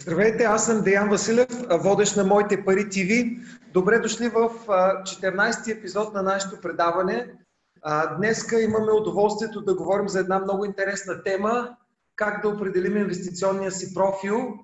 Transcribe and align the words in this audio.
Здравейте, 0.00 0.44
аз 0.44 0.66
съм 0.66 0.82
Деян 0.82 1.10
Василев, 1.10 1.48
водещ 1.70 2.16
на 2.16 2.24
Моите 2.24 2.64
пари 2.64 2.88
ТВ. 2.88 3.42
Добре 3.72 3.98
дошли 3.98 4.28
в 4.28 4.50
14-ти 4.68 5.70
епизод 5.70 6.14
на 6.14 6.22
нашето 6.22 6.60
предаване. 6.60 7.34
Днеска 8.16 8.60
имаме 8.60 8.92
удоволствието 8.92 9.60
да 9.60 9.74
говорим 9.74 10.08
за 10.08 10.20
една 10.20 10.38
много 10.38 10.64
интересна 10.64 11.22
тема 11.22 11.76
как 12.16 12.42
да 12.42 12.48
определим 12.48 12.96
инвестиционния 12.96 13.72
си 13.72 13.94
профил. 13.94 14.54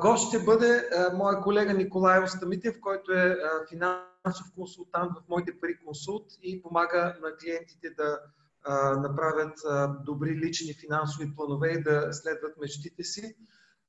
Гост 0.00 0.28
ще 0.28 0.38
бъде 0.38 0.88
моя 1.14 1.40
колега 1.40 1.74
Николай 1.74 2.22
Остамитев, 2.22 2.80
който 2.80 3.12
е 3.12 3.36
финансов 3.68 4.13
консултант 4.54 5.12
в 5.12 5.28
Моите 5.28 5.60
пари 5.60 5.78
консулт 5.84 6.26
и 6.42 6.62
помага 6.62 7.16
на 7.22 7.36
клиентите 7.36 7.90
да 7.96 8.20
направят 8.96 9.58
добри 10.04 10.36
лични 10.36 10.74
финансови 10.74 11.34
планове 11.36 11.72
и 11.72 11.82
да 11.82 12.12
следват 12.12 12.60
мечтите 12.60 13.04
си. 13.04 13.36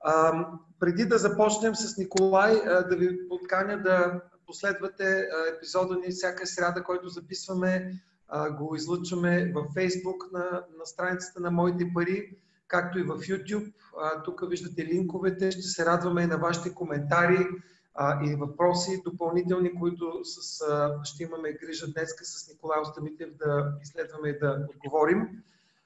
А, 0.07 0.45
преди 0.79 1.05
да 1.05 1.17
започнем 1.17 1.75
с 1.75 1.97
Николай, 1.97 2.61
а, 2.65 2.87
да 2.87 2.95
ви 2.95 3.27
подканя 3.27 3.83
да 3.83 4.21
последвате 4.45 5.03
а, 5.03 5.55
епизода 5.55 5.95
ни 5.95 6.11
всяка 6.11 6.47
сряда, 6.47 6.83
който 6.83 7.09
записваме, 7.09 7.93
а, 8.27 8.49
го 8.49 8.75
излъчваме 8.75 9.51
във 9.55 9.65
Facebook 9.65 10.31
на, 10.31 10.65
на 10.77 10.85
страницата 10.85 11.39
на 11.39 11.51
Моите 11.51 11.91
пари, 11.93 12.37
както 12.67 12.99
и 12.99 13.03
в 13.03 13.17
YouTube. 13.17 13.73
А, 14.01 14.23
тук 14.23 14.49
виждате 14.49 14.85
линковете. 14.85 15.51
Ще 15.51 15.61
се 15.61 15.85
радваме 15.85 16.21
и 16.21 16.27
на 16.27 16.37
вашите 16.37 16.73
коментари 16.73 17.47
а, 17.95 18.25
и 18.25 18.35
въпроси 18.35 19.01
допълнителни, 19.05 19.79
които 19.79 20.19
с, 20.23 20.61
а, 20.61 20.99
ще 21.03 21.23
имаме 21.23 21.53
грижа 21.53 21.87
днес 21.93 22.09
с 22.23 22.49
Николай 22.49 22.79
Остамитев 22.81 23.29
да 23.35 23.73
изследваме 23.81 24.29
и 24.29 24.39
да 24.39 24.67
отговорим. 24.75 25.29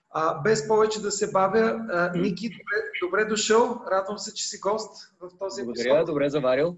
А, 0.09 0.41
без 0.41 0.67
повече 0.67 1.01
да 1.01 1.11
се 1.11 1.31
бавя, 1.31 1.85
а, 1.89 2.11
Ники, 2.17 2.49
добре, 2.49 2.99
добре 3.01 3.25
дошъл. 3.25 3.81
Радвам 3.91 4.17
се, 4.17 4.33
че 4.33 4.47
си 4.47 4.59
гост 4.59 5.13
в 5.19 5.29
този 5.39 5.61
епизод. 5.61 5.75
Благодаря, 5.75 6.05
добре 6.05 6.29
заварил. 6.29 6.77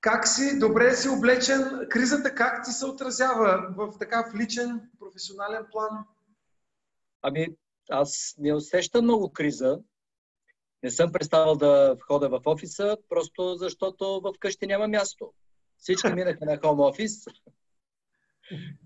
Как 0.00 0.28
си? 0.28 0.58
Добре 0.58 0.94
си 0.94 1.08
облечен. 1.08 1.86
Кризата 1.90 2.34
как 2.34 2.64
ти 2.64 2.70
се 2.70 2.86
отразява 2.86 3.74
в 3.76 3.98
така 3.98 4.30
в 4.30 4.34
личен, 4.34 4.80
професионален 4.98 5.66
план? 5.72 5.90
Ами, 7.22 7.46
аз 7.90 8.34
не 8.38 8.54
усещам 8.54 9.04
много 9.04 9.32
криза. 9.32 9.78
Не 10.82 10.90
съм 10.90 11.12
представил 11.12 11.54
да 11.54 11.96
входа 12.02 12.28
в 12.28 12.40
офиса, 12.44 12.96
просто 13.08 13.54
защото 13.58 14.20
в 14.24 14.32
къщи 14.38 14.66
няма 14.66 14.88
място. 14.88 15.32
Всички 15.78 16.12
минаха 16.14 16.44
на 16.44 16.58
хом 16.58 16.80
офис. 16.80 17.24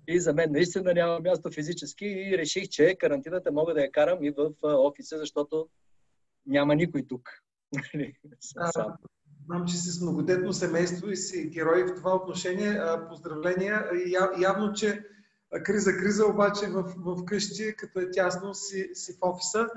И 0.08 0.20
за 0.20 0.32
мен 0.32 0.52
наистина 0.52 0.94
няма 0.94 1.20
място 1.20 1.50
физически 1.50 2.04
и 2.04 2.38
реших, 2.38 2.68
че 2.68 2.96
карантината 3.00 3.52
мога 3.52 3.74
да 3.74 3.80
я 3.80 3.92
карам 3.92 4.24
и 4.24 4.30
в 4.30 4.52
офиса, 4.62 5.18
защото 5.18 5.68
няма 6.46 6.74
никой 6.74 7.06
тук. 7.08 7.28
Знам, 9.46 9.66
че 9.66 9.76
си 9.76 9.90
с 9.90 10.00
многодетно 10.00 10.52
семейство 10.52 11.10
и 11.10 11.16
си 11.16 11.48
герой 11.48 11.84
в 11.84 11.94
това 11.94 12.14
отношение. 12.14 12.80
Поздравления. 13.08 13.84
Явно, 14.38 14.72
че 14.72 15.04
криза, 15.64 15.92
криза, 15.92 16.26
обаче 16.26 16.66
в, 16.66 16.94
в 16.96 17.24
къщи, 17.24 17.74
като 17.76 18.00
е 18.00 18.10
тясно, 18.10 18.54
си, 18.54 18.90
си 18.94 19.12
в 19.12 19.18
офиса. 19.20 19.68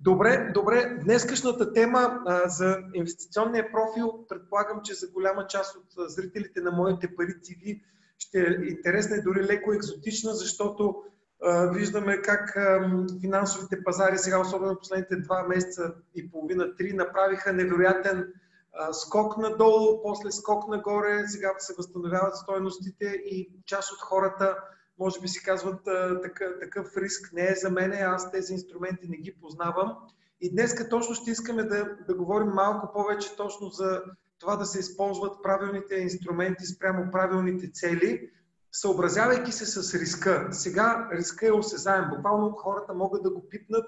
Добре, 0.00 0.50
добре. 0.54 0.98
Днескашната 1.04 1.72
тема 1.72 2.22
а, 2.26 2.48
за 2.48 2.78
инвестиционния 2.94 3.72
профил, 3.72 4.26
предполагам, 4.28 4.80
че 4.84 4.94
за 4.94 5.06
голяма 5.08 5.46
част 5.46 5.76
от 5.76 6.10
зрителите 6.10 6.60
на 6.60 6.70
моите 6.70 7.16
пари 7.16 7.34
ТВ 7.40 7.80
ще 8.18 8.40
е 8.40 8.68
интересна 8.68 9.16
и 9.16 9.22
дори 9.22 9.44
леко 9.44 9.72
екзотична, 9.72 10.34
защото 10.34 11.02
а, 11.42 11.66
виждаме 11.66 12.22
как 12.22 12.56
а, 12.56 12.90
финансовите 13.20 13.84
пазари 13.84 14.18
сега, 14.18 14.40
особено 14.40 14.78
последните 14.78 15.16
два 15.16 15.42
месеца 15.42 15.94
и 16.14 16.30
половина, 16.30 16.76
три, 16.76 16.92
направиха 16.92 17.52
невероятен 17.52 18.32
а, 18.72 18.92
скок 18.92 19.38
надолу, 19.38 20.02
после 20.02 20.30
скок 20.30 20.68
нагоре, 20.68 21.24
сега 21.26 21.54
се 21.58 21.74
възстановяват 21.78 22.36
стоеностите 22.36 23.06
и 23.06 23.50
част 23.66 23.92
от 23.92 24.00
хората 24.00 24.56
може 24.98 25.20
би 25.20 25.28
си 25.28 25.42
казват 25.42 25.80
такъв, 26.60 26.96
риск 26.96 27.32
не 27.32 27.48
е 27.48 27.54
за 27.54 27.70
мене, 27.70 27.96
аз 27.96 28.32
тези 28.32 28.52
инструменти 28.52 29.08
не 29.08 29.16
ги 29.16 29.36
познавам. 29.40 29.96
И 30.40 30.50
днес 30.50 30.88
точно 30.90 31.14
ще 31.14 31.30
искаме 31.30 31.62
да, 31.62 31.96
да 32.06 32.14
говорим 32.14 32.48
малко 32.48 32.92
повече 32.92 33.36
точно 33.36 33.68
за 33.68 34.02
това 34.38 34.56
да 34.56 34.66
се 34.66 34.78
използват 34.78 35.42
правилните 35.42 35.94
инструменти 35.94 36.66
спрямо 36.66 37.10
правилните 37.10 37.70
цели, 37.72 38.30
съобразявайки 38.72 39.52
се 39.52 39.66
с 39.66 39.94
риска. 39.94 40.48
Сега 40.50 41.08
риска 41.12 41.46
е 41.46 41.52
осезаем. 41.52 42.10
Буквално 42.10 42.50
хората 42.50 42.94
могат 42.94 43.22
да 43.22 43.30
го 43.30 43.48
пипнат. 43.48 43.84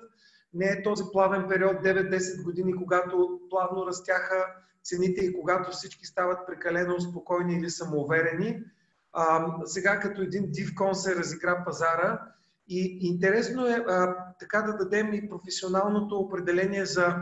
Не 0.55 0.67
е 0.67 0.83
този 0.83 1.05
плавен 1.13 1.49
период 1.49 1.77
9-10 1.77 2.45
години, 2.45 2.77
когато 2.77 3.41
плавно 3.51 3.87
растяха 3.87 4.47
цените 4.85 5.25
и 5.25 5.41
когато 5.41 5.71
всички 5.71 6.07
стават 6.07 6.47
прекалено 6.47 7.01
спокойни 7.01 7.55
или 7.55 7.71
самоуверени. 7.71 8.65
А, 9.13 9.55
сега 9.65 10.01
като 10.01 10.23
един 10.23 10.51
див 10.51 10.75
кон 10.75 10.95
се 10.95 11.17
разигра 11.17 11.65
пазара 11.65 12.21
и 12.69 12.99
интересно 13.01 13.67
е 13.67 13.85
а, 13.89 14.17
така 14.41 14.63
да 14.63 14.77
дадем 14.77 15.15
и 15.15 15.29
професионалното 15.29 16.17
определение 16.17 16.87
за 16.87 17.17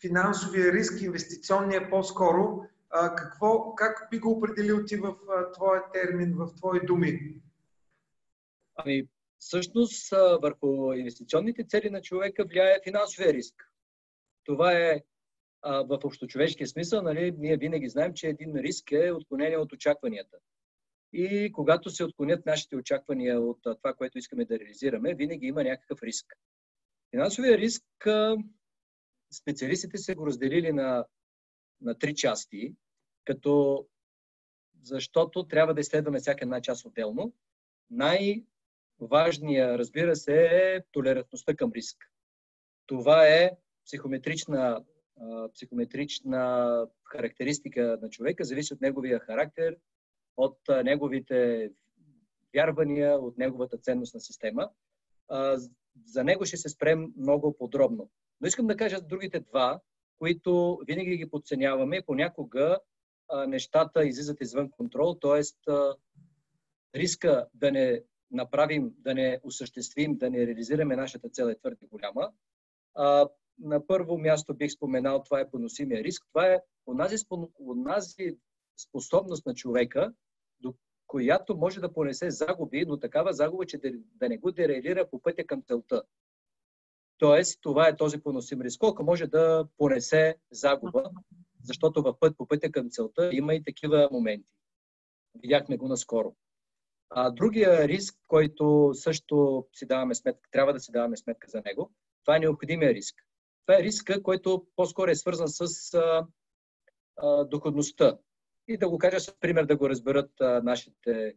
финансовия 0.00 0.72
риск, 0.72 1.02
инвестиционния 1.02 1.90
по-скоро, 1.90 2.62
а, 2.90 3.14
какво, 3.14 3.74
как 3.74 4.08
би 4.10 4.18
го 4.18 4.30
определил 4.30 4.84
ти 4.84 4.96
в 4.96 5.14
а, 5.30 5.50
твоя 5.52 5.82
термин, 5.92 6.34
в 6.36 6.54
твои 6.56 6.80
думи? 6.86 7.34
Ами, 8.76 9.08
всъщност 9.38 10.10
върху 10.42 10.92
инвестиционните 10.92 11.64
цели 11.64 11.90
на 11.90 12.02
човека 12.02 12.44
влияе 12.44 12.80
финансовия 12.84 13.32
риск. 13.32 13.54
Това 14.44 14.72
е 14.72 15.02
а, 15.62 15.82
в 15.82 15.98
общочовешкия 16.04 16.66
смисъл, 16.66 17.02
нали, 17.02 17.34
ние 17.38 17.56
винаги 17.56 17.88
знаем, 17.88 18.14
че 18.14 18.26
един 18.26 18.56
риск 18.56 18.92
е 18.92 19.12
отклонение 19.12 19.58
от 19.58 19.72
очакванията. 19.72 20.36
И 21.16 21.52
когато 21.52 21.90
се 21.90 22.04
отклонят 22.04 22.46
нашите 22.46 22.76
очаквания 22.76 23.40
от 23.40 23.62
това, 23.62 23.94
което 23.94 24.18
искаме 24.18 24.44
да 24.44 24.58
реализираме, 24.58 25.14
винаги 25.14 25.46
има 25.46 25.64
някакъв 25.64 26.02
риск. 26.02 26.26
Финансовия 27.10 27.58
риск 27.58 27.84
специалистите 29.32 29.98
са 29.98 30.14
го 30.14 30.26
разделили 30.26 30.72
на, 30.72 31.06
на 31.80 31.98
три 31.98 32.14
части, 32.14 32.74
като 33.24 33.86
защото 34.82 35.44
трябва 35.48 35.74
да 35.74 35.80
изследваме 35.80 36.18
всяка 36.18 36.44
една 36.44 36.60
част 36.60 36.84
отделно. 36.86 37.32
Най-важният, 37.90 39.78
разбира 39.78 40.16
се, 40.16 40.46
е 40.46 40.80
толерантността 40.92 41.54
към 41.54 41.72
риск. 41.72 41.96
Това 42.86 43.26
е 43.26 43.50
психометрична, 43.86 44.84
психометрична 45.54 46.86
характеристика 47.04 47.98
на 48.02 48.10
човека, 48.10 48.44
зависи 48.44 48.74
от 48.74 48.80
неговия 48.80 49.20
характер, 49.20 49.76
от 50.36 50.58
неговите 50.84 51.70
вярвания, 52.54 53.18
от 53.18 53.38
неговата 53.38 53.78
ценностна 53.78 54.20
система. 54.20 54.70
За 56.04 56.24
него 56.24 56.44
ще 56.44 56.56
се 56.56 56.68
спрем 56.68 57.12
много 57.16 57.56
подробно. 57.58 58.10
Но 58.40 58.48
искам 58.48 58.66
да 58.66 58.76
кажа 58.76 59.00
другите 59.00 59.40
два, 59.40 59.80
които 60.18 60.80
винаги 60.86 61.16
ги 61.16 61.30
подценяваме. 61.30 62.02
Понякога 62.06 62.78
нещата 63.46 64.06
излизат 64.06 64.40
извън 64.40 64.70
контрол, 64.70 65.14
т.е. 65.14 65.70
риска 66.94 67.46
да 67.54 67.72
не 67.72 68.02
направим, 68.30 68.94
да 68.98 69.14
не 69.14 69.40
осъществим, 69.42 70.16
да 70.16 70.30
не 70.30 70.46
реализираме 70.46 70.96
нашата 70.96 71.28
цел 71.28 71.44
е 71.44 71.58
твърде 71.58 71.86
голяма. 71.86 72.32
На 73.58 73.86
първо 73.86 74.18
място 74.18 74.54
бих 74.54 74.72
споменал, 74.72 75.22
това 75.22 75.40
е 75.40 75.50
поносимия 75.50 76.04
риск. 76.04 76.26
Това 76.28 76.46
е 76.46 76.60
онази, 76.86 77.16
онази 77.60 78.38
способност 78.88 79.46
на 79.46 79.54
човека, 79.54 80.12
която 81.14 81.56
може 81.56 81.80
да 81.80 81.92
понесе 81.92 82.30
загуби, 82.30 82.84
но 82.86 82.98
такава 82.98 83.32
загуба, 83.32 83.66
че 83.66 83.78
да, 83.78 83.90
да 84.14 84.28
не 84.28 84.38
го 84.38 84.52
дереалира 84.52 85.10
по 85.10 85.22
пътя 85.22 85.46
към 85.46 85.62
целта. 85.62 86.02
Тоест, 87.18 87.58
това 87.62 87.88
е 87.88 87.96
този 87.96 88.20
поносим 88.20 88.60
риск. 88.60 88.80
Колко 88.80 89.04
може 89.04 89.26
да 89.26 89.68
понесе 89.78 90.36
загуба, 90.50 91.10
защото 91.62 92.02
в 92.02 92.18
път 92.20 92.36
по 92.36 92.46
пътя 92.46 92.72
към 92.72 92.90
целта 92.90 93.30
има 93.32 93.54
и 93.54 93.62
такива 93.62 94.08
моменти. 94.12 94.48
Видяхме 95.34 95.76
го 95.76 95.88
наскоро. 95.88 96.34
А 97.10 97.30
другия 97.30 97.88
риск, 97.88 98.18
който 98.28 98.90
също 98.94 99.66
си 99.72 99.86
даваме 99.86 100.14
сметка, 100.14 100.48
трябва 100.50 100.72
да 100.72 100.80
си 100.80 100.92
даваме 100.92 101.16
сметка 101.16 101.48
за 101.50 101.62
него, 101.64 101.90
това 102.24 102.36
е 102.36 102.40
необходимия 102.40 102.94
риск. 102.94 103.14
Това 103.66 103.78
е 103.78 103.82
риска, 103.82 104.22
който 104.22 104.66
по-скоро 104.76 105.10
е 105.10 105.14
свързан 105.14 105.48
с 105.48 105.94
а, 105.94 106.26
а, 107.16 107.44
доходността. 107.44 108.18
И 108.68 108.78
да 108.78 108.88
го 108.88 108.98
кажа 108.98 109.20
с 109.20 109.40
пример, 109.40 109.64
да 109.64 109.76
го 109.76 109.88
разберат 109.88 110.30
а, 110.40 110.62
нашите 110.62 111.34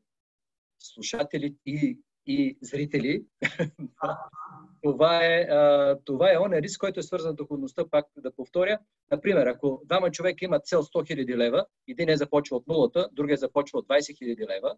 слушатели 0.79 1.55
и 1.65 1.97
и 2.27 2.57
зрители. 2.61 3.25
това, 4.83 5.25
е, 5.25 5.47
това 6.05 6.33
е 6.33 6.37
оня 6.37 6.61
риск, 6.61 6.79
който 6.79 6.99
е 6.99 7.03
свързан 7.03 7.31
с 7.31 7.35
доходността, 7.35 7.89
пак 7.91 8.05
да 8.17 8.35
повторя. 8.35 8.79
Например, 9.11 9.47
ако 9.47 9.81
двама 9.85 10.11
човека 10.11 10.45
имат 10.45 10.65
цел 10.65 10.83
100 10.83 11.15
000 11.15 11.37
лева, 11.37 11.65
един 11.87 12.09
е 12.09 12.17
започва 12.17 12.57
от 12.57 12.67
нулата, 12.67 13.09
другия 13.11 13.37
започва 13.37 13.79
от 13.79 13.87
20 13.87 13.99
000 13.99 14.55
лева, 14.55 14.75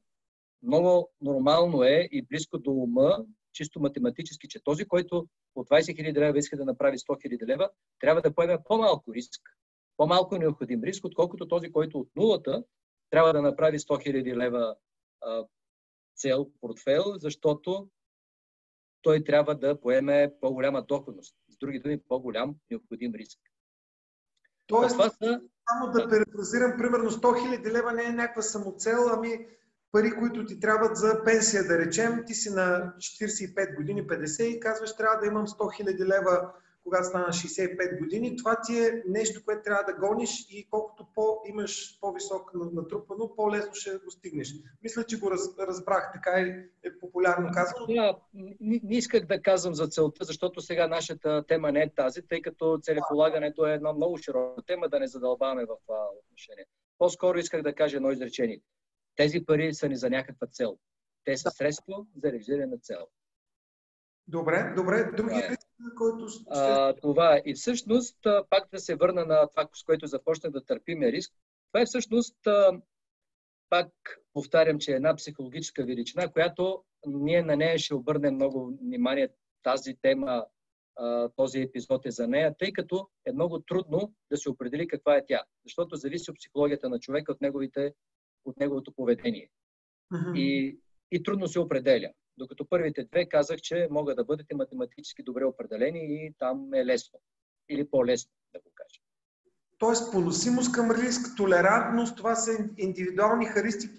много 0.63 1.09
нормално 1.21 1.83
е 1.83 2.07
и 2.11 2.21
близко 2.21 2.57
до 2.57 2.71
ума, 2.71 3.25
чисто 3.53 3.79
математически, 3.79 4.47
че 4.47 4.63
този, 4.63 4.85
който 4.85 5.27
от 5.55 5.69
20 5.69 5.79
000 5.79 6.19
лева 6.19 6.37
иска 6.37 6.57
да 6.57 6.65
направи 6.65 6.97
100 6.97 7.37
000 7.37 7.47
лева, 7.47 7.69
трябва 7.99 8.21
да 8.21 8.33
поеме 8.35 8.57
по-малко 8.65 9.13
риск, 9.13 9.41
по-малко 9.99 10.37
необходим 10.37 10.83
риск, 10.83 11.05
отколкото 11.05 11.47
този, 11.47 11.71
който 11.71 11.99
от 11.99 12.09
нулата 12.15 12.63
трябва 13.09 13.33
да 13.33 13.41
направи 13.41 13.79
100 13.79 13.89
000 13.89 14.35
лева 14.35 14.75
а, 15.21 15.43
цел, 16.15 16.47
портфел, 16.61 17.03
защото 17.17 17.89
той 19.01 19.23
трябва 19.23 19.55
да 19.55 19.81
поеме 19.81 20.33
по-голяма 20.41 20.81
доходност. 20.81 21.35
С 21.49 21.57
други 21.57 21.79
думи, 21.79 22.01
по-голям 22.07 22.55
необходим 22.71 23.13
риск. 23.15 23.39
Тоест, 24.67 24.95
това 24.95 25.09
са... 25.09 25.41
само 25.69 25.91
да 25.93 26.09
перефразирам, 26.09 26.77
примерно 26.77 27.11
100 27.11 27.21
000 27.21 27.71
лева 27.71 27.93
не 27.93 28.03
е 28.03 28.11
някаква 28.11 28.41
самоцел, 28.41 28.97
ами 29.13 29.47
пари, 29.91 30.11
които 30.19 30.45
ти 30.45 30.59
трябват 30.59 30.97
за 30.97 31.23
пенсия, 31.25 31.63
да 31.63 31.77
речем, 31.77 32.23
ти 32.27 32.33
си 32.33 32.49
на 32.49 32.93
45 32.97 33.75
години, 33.75 34.07
50 34.07 34.43
и 34.43 34.59
казваш, 34.59 34.95
трябва 34.95 35.19
да 35.19 35.27
имам 35.27 35.47
100 35.47 35.83
000 35.83 36.05
лева 36.05 36.53
когато 36.89 37.07
стана 37.07 37.27
65 37.27 37.99
години, 37.99 38.37
това 38.37 38.61
ти 38.61 38.79
е 38.79 39.03
нещо, 39.07 39.41
което 39.45 39.63
трябва 39.63 39.83
да 39.83 40.07
гониш 40.07 40.47
и 40.49 40.67
колкото 40.69 41.07
по 41.15 41.41
имаш 41.45 41.99
по-висок 42.01 42.51
натрупано, 42.53 43.35
по-лесно 43.35 43.73
ще 43.73 43.97
го 43.97 44.11
стигнеш. 44.11 44.53
Мисля, 44.83 45.03
че 45.03 45.19
го 45.19 45.31
раз, 45.31 45.41
разбрах, 45.59 46.11
така 46.13 46.31
е, 46.31 46.65
е 46.83 46.99
популярно 46.99 47.49
казано. 47.53 47.85
Да, 47.87 48.19
не, 48.33 48.79
не 48.83 48.97
исках 48.97 49.25
да 49.25 49.41
казвам 49.41 49.75
за 49.75 49.87
целта, 49.87 50.25
защото 50.25 50.61
сега 50.61 50.87
нашата 50.87 51.43
тема 51.47 51.71
не 51.71 51.81
е 51.81 51.93
тази, 51.93 52.21
тъй 52.21 52.41
като 52.41 52.79
целеполагането 52.81 53.67
е 53.67 53.73
една 53.73 53.93
много 53.93 54.17
широка 54.17 54.61
тема, 54.61 54.89
да 54.89 54.99
не 54.99 55.07
задълбаваме 55.07 55.65
в 55.65 55.75
това 55.85 56.07
отношение. 56.25 56.65
По-скоро 56.97 57.37
исках 57.37 57.61
да 57.61 57.75
кажа 57.75 57.97
едно 57.97 58.11
изречение. 58.11 58.61
Тези 59.15 59.45
пари 59.45 59.73
са 59.73 59.89
ни 59.89 59.95
за 59.95 60.09
някаква 60.09 60.47
цел. 60.47 60.77
Те 61.23 61.37
са 61.37 61.51
средство 61.51 62.07
за 62.23 62.31
реализиране 62.31 62.65
на 62.65 62.77
цел. 62.77 63.07
Добре, 64.29 64.73
добре. 64.75 65.11
Други 65.17 65.35
да. 65.35 65.49
риск, 65.49 65.67
който 65.97 66.27
ще... 66.27 66.43
А, 66.49 66.93
това 66.93 67.35
е. 67.35 67.41
И 67.45 67.53
всъщност, 67.53 68.17
пак 68.49 68.69
да 68.73 68.79
се 68.79 68.95
върна 68.95 69.25
на 69.25 69.47
това, 69.47 69.69
с 69.73 69.83
което 69.83 70.07
започнах 70.07 70.51
да 70.51 70.65
търпиме 70.65 71.11
риск, 71.11 71.33
това 71.71 71.81
е 71.81 71.85
всъщност, 71.85 72.37
пак 73.69 73.87
повтарям, 74.33 74.79
че 74.79 74.91
е 74.91 74.95
една 74.95 75.15
психологическа 75.15 75.85
величина, 75.85 76.31
която 76.31 76.83
ние 77.07 77.41
на 77.41 77.55
нея 77.55 77.79
ще 77.79 77.95
обърнем 77.95 78.35
много 78.35 78.77
внимание. 78.81 79.29
Тази 79.63 79.95
тема, 80.01 80.45
този 81.35 81.61
епизод 81.61 82.05
е 82.05 82.11
за 82.11 82.27
нея, 82.27 82.55
тъй 82.59 82.73
като 82.73 83.09
е 83.25 83.31
много 83.31 83.59
трудно 83.59 84.13
да 84.31 84.37
се 84.37 84.49
определи 84.49 84.87
каква 84.87 85.15
е 85.15 85.25
тя. 85.25 85.43
Защото 85.65 85.95
зависи 85.95 86.31
от 86.31 86.37
психологията 86.37 86.89
на 86.89 86.99
човека, 86.99 87.31
от, 87.31 87.41
неговите, 87.41 87.93
от 88.45 88.59
неговото 88.59 88.91
поведение. 88.91 89.49
Mm-hmm. 90.13 90.37
И, 90.37 90.79
и 91.11 91.23
трудно 91.23 91.47
се 91.47 91.59
определя. 91.59 92.11
Докато 92.39 92.65
първите 92.65 93.03
две 93.03 93.29
казах, 93.29 93.57
че 93.57 93.87
могат 93.91 94.15
да 94.15 94.23
бъдете 94.23 94.55
математически 94.55 95.23
добре 95.23 95.45
определени 95.45 96.25
и 96.25 96.33
там 96.39 96.73
е 96.73 96.85
лесно. 96.85 97.19
Или 97.69 97.89
по-лесно, 97.89 98.31
да 98.53 98.59
го 98.59 98.71
кажа. 98.75 98.99
Тоест, 99.77 100.11
поносимост 100.11 100.71
към 100.71 100.91
риск, 100.91 101.37
толерантност, 101.37 102.17
това 102.17 102.35
са 102.35 102.51
индивидуални 102.77 103.45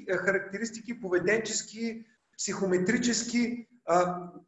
характеристики, 0.08 1.00
поведенчески, 1.00 2.04
психометрически. 2.38 3.66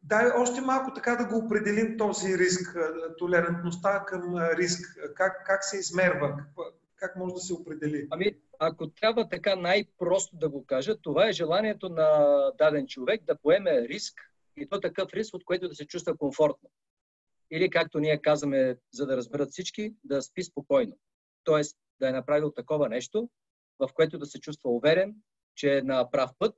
дай 0.03 0.31
още 0.37 0.61
малко 0.61 0.93
така 0.93 1.15
да 1.15 1.25
го 1.25 1.37
определим 1.45 1.97
този 1.97 2.37
риск, 2.37 2.77
толерантността 3.17 4.05
към 4.05 4.35
риск. 4.37 4.99
Как, 5.15 5.45
как 5.45 5.63
се 5.63 5.77
измерва? 5.77 6.45
Как 6.95 7.15
може 7.15 7.33
да 7.33 7.39
се 7.39 7.53
определи? 7.53 8.07
Ами, 8.11 8.39
ако 8.67 8.89
трябва 8.89 9.29
така 9.29 9.55
най-просто 9.55 10.35
да 10.35 10.49
го 10.49 10.65
кажа, 10.65 10.97
това 11.01 11.27
е 11.27 11.33
желанието 11.33 11.89
на 11.89 12.51
даден 12.57 12.87
човек 12.87 13.23
да 13.23 13.37
поеме 13.37 13.87
риск 13.87 14.13
и 14.57 14.67
то 14.69 14.79
такъв 14.79 15.13
риск, 15.13 15.33
от 15.33 15.45
който 15.45 15.69
да 15.69 15.75
се 15.75 15.87
чувства 15.87 16.17
комфортно. 16.17 16.69
Или 17.51 17.69
както 17.69 17.99
ние 17.99 18.21
казваме, 18.21 18.77
за 18.91 19.05
да 19.05 19.17
разберат 19.17 19.51
всички, 19.51 19.95
да 20.03 20.21
спи 20.21 20.43
спокойно. 20.43 20.97
Тоест 21.43 21.77
да 21.99 22.09
е 22.09 22.11
направил 22.11 22.51
такова 22.51 22.89
нещо, 22.89 23.29
в 23.79 23.89
което 23.93 24.17
да 24.17 24.25
се 24.25 24.39
чувства 24.39 24.69
уверен, 24.69 25.15
че 25.55 25.77
е 25.77 25.81
на 25.81 26.11
прав 26.11 26.31
път 26.39 26.55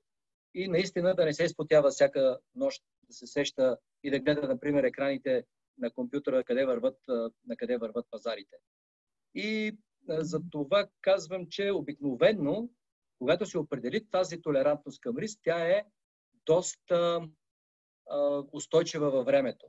и 0.54 0.68
наистина 0.68 1.16
да 1.16 1.26
не 1.26 1.34
се 1.34 1.44
изпотява 1.44 1.90
всяка 1.90 2.40
нощ, 2.56 2.84
да 3.04 3.14
се 3.14 3.28
сеща 3.28 3.78
и 4.04 4.12
да 4.12 4.20
гледа, 4.20 4.48
например, 4.48 4.84
екраните 4.84 5.44
на 5.78 5.92
компютъра, 5.92 6.44
къде 6.44 6.66
върват, 6.66 6.98
на 7.48 7.58
къде 7.58 7.78
върват 7.78 8.06
пазарите. 8.12 8.56
И 9.36 9.78
за 10.08 10.42
това 10.52 10.88
казвам, 11.02 11.48
че 11.50 11.72
обикновенно, 11.72 12.70
когато 13.20 13.46
се 13.46 13.58
определи 13.58 14.08
тази 14.12 14.42
толерантност 14.42 15.02
към 15.02 15.18
риск, 15.18 15.40
тя 15.44 15.68
е 15.68 15.86
доста 16.46 17.22
а, 18.10 18.44
устойчива 18.52 19.12
във 19.12 19.26
времето. 19.26 19.68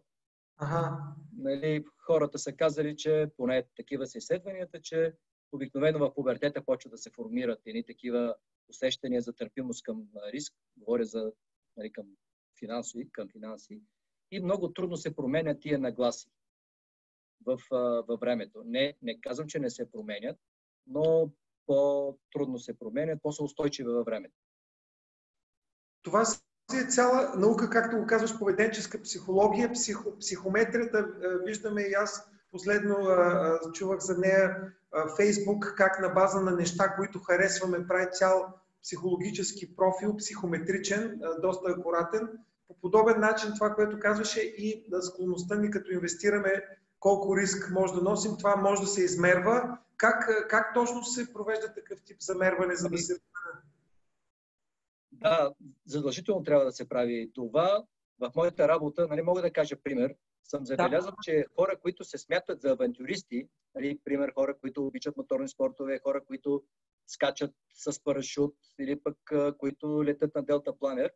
Ага. 0.59 0.99
Нали, 1.38 1.85
хората 2.06 2.38
са 2.38 2.53
казали, 2.53 2.97
че 2.97 3.31
поне 3.37 3.65
такива 3.77 4.06
са 4.06 4.19
изследванията, 4.19 4.81
че 4.83 5.15
обикновено 5.53 5.99
в 5.99 6.15
пубертета 6.15 6.65
почва 6.65 6.91
да 6.91 6.99
се 6.99 7.11
формират 7.11 7.61
едни 7.67 7.85
такива 7.85 8.35
усещания 8.69 9.21
за 9.21 9.32
търпимост 9.32 9.82
към 9.82 10.09
риск. 10.32 10.55
Говоря 10.77 11.05
за 11.05 11.32
нали, 11.77 11.93
към 11.93 12.06
финансови, 12.59 13.11
към 13.12 13.29
финанси. 13.29 13.81
И 14.31 14.41
много 14.41 14.73
трудно 14.73 14.97
се 14.97 15.17
променят 15.17 15.61
тия 15.61 15.79
нагласи 15.79 16.29
в, 17.47 17.59
във 18.09 18.21
времето. 18.21 18.62
Не, 18.65 18.94
не 19.03 19.21
казвам, 19.21 19.49
че 19.49 19.59
не 19.59 19.71
се 19.71 19.91
променят, 19.91 20.37
но 20.87 21.31
по-трудно 21.67 22.59
се 22.59 22.79
променят, 22.79 23.23
по-са 23.23 23.44
устойчиви 23.44 23.88
във 23.88 24.05
времето. 24.05 24.35
Това 26.03 26.25
е 26.75 26.91
цяла 26.91 27.33
наука, 27.37 27.71
както 27.71 27.97
го 27.97 28.06
казваш, 28.06 28.38
поведенческа 28.38 29.03
психология, 29.03 29.73
психо, 29.73 30.19
психометрията. 30.19 31.09
Виждаме 31.44 31.83
и 31.83 31.93
аз 31.93 32.31
последно 32.50 32.97
чувах 33.73 34.00
за 34.00 34.19
нея 34.19 34.73
Фейсбук, 35.17 35.75
как 35.77 36.00
на 36.00 36.09
база 36.09 36.41
на 36.41 36.50
неща, 36.50 36.94
които 36.97 37.19
харесваме, 37.19 37.87
прави 37.87 38.06
цял 38.12 38.55
психологически 38.82 39.77
профил, 39.77 40.17
психометричен, 40.17 41.21
доста 41.43 41.71
акуратен. 41.71 42.29
По 42.69 42.75
подобен 42.81 43.21
начин 43.21 43.50
това, 43.55 43.75
което 43.75 43.99
казваше 43.99 44.41
и 44.41 44.87
склонността 45.00 45.55
ни, 45.55 45.71
като 45.71 45.93
инвестираме 45.93 46.65
колко 47.06 47.37
риск 47.37 47.70
може 47.70 47.94
да 47.94 48.03
носим, 48.03 48.37
това 48.38 48.56
може 48.56 48.81
да 48.81 48.87
се 48.87 49.05
измерва. 49.05 49.79
Как, 49.97 50.49
как 50.49 50.75
точно 50.75 51.05
се 51.05 51.32
провежда 51.32 51.75
такъв 51.75 52.03
тип 52.03 52.17
замерване, 52.20 52.76
за 52.76 52.88
да 52.88 52.99
се... 52.99 53.19
Да, 55.12 55.53
задължително 55.84 56.44
трябва 56.44 56.65
да 56.65 56.72
се 56.72 56.89
прави 56.89 57.31
това. 57.34 57.84
В 58.19 58.32
моята 58.36 58.69
работа, 58.69 59.06
нали, 59.06 59.22
мога 59.22 59.43
да 59.43 59.53
кажа 59.53 59.77
пример, 59.82 60.15
съм 60.44 60.67
забелязал, 60.67 61.10
да. 61.10 61.17
че 61.22 61.44
хора, 61.56 61.77
които 61.82 62.05
се 62.05 62.19
смятат 62.19 62.60
за 62.60 62.70
авантюристи, 62.70 63.48
нали, 63.75 63.98
пример 64.05 64.32
хора, 64.34 64.58
които 64.60 64.86
обичат 64.86 65.17
моторни 65.17 65.48
спортове, 65.48 66.01
хора, 66.03 66.25
които 66.25 66.63
скачат 67.06 67.55
с 67.75 68.03
парашут 68.05 68.55
или 68.79 69.01
пък 69.01 69.17
които 69.58 70.05
летят 70.05 70.34
на 70.34 70.43
Делта 70.43 70.79
Планер, 70.79 71.10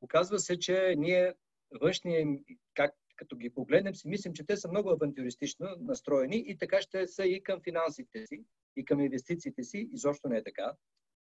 оказва 0.00 0.38
се, 0.38 0.58
че 0.58 0.94
ние 0.98 1.34
външния 1.80 2.26
как 2.74 2.94
като 3.16 3.36
ги 3.36 3.50
погледнем, 3.50 3.94
си 3.94 4.08
мислим, 4.08 4.32
че 4.32 4.46
те 4.46 4.56
са 4.56 4.68
много 4.68 4.90
авантюристично 4.90 5.66
настроени 5.80 6.44
и 6.46 6.58
така 6.58 6.80
ще 6.80 7.06
са 7.06 7.26
и 7.26 7.42
към 7.42 7.60
финансите 7.60 8.26
си, 8.26 8.44
и 8.76 8.84
към 8.84 9.00
инвестициите 9.00 9.62
си. 9.62 9.88
Изобщо 9.92 10.28
не 10.28 10.36
е 10.36 10.42
така. 10.42 10.72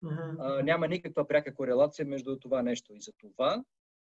Uh-huh. 0.03 0.35
А, 0.39 0.63
няма 0.63 0.87
никаква 0.87 1.27
пряка 1.27 1.53
корелация 1.53 2.05
между 2.05 2.39
това 2.39 2.61
нещо. 2.61 2.93
И 2.93 3.01
за 3.01 3.11
това, 3.17 3.63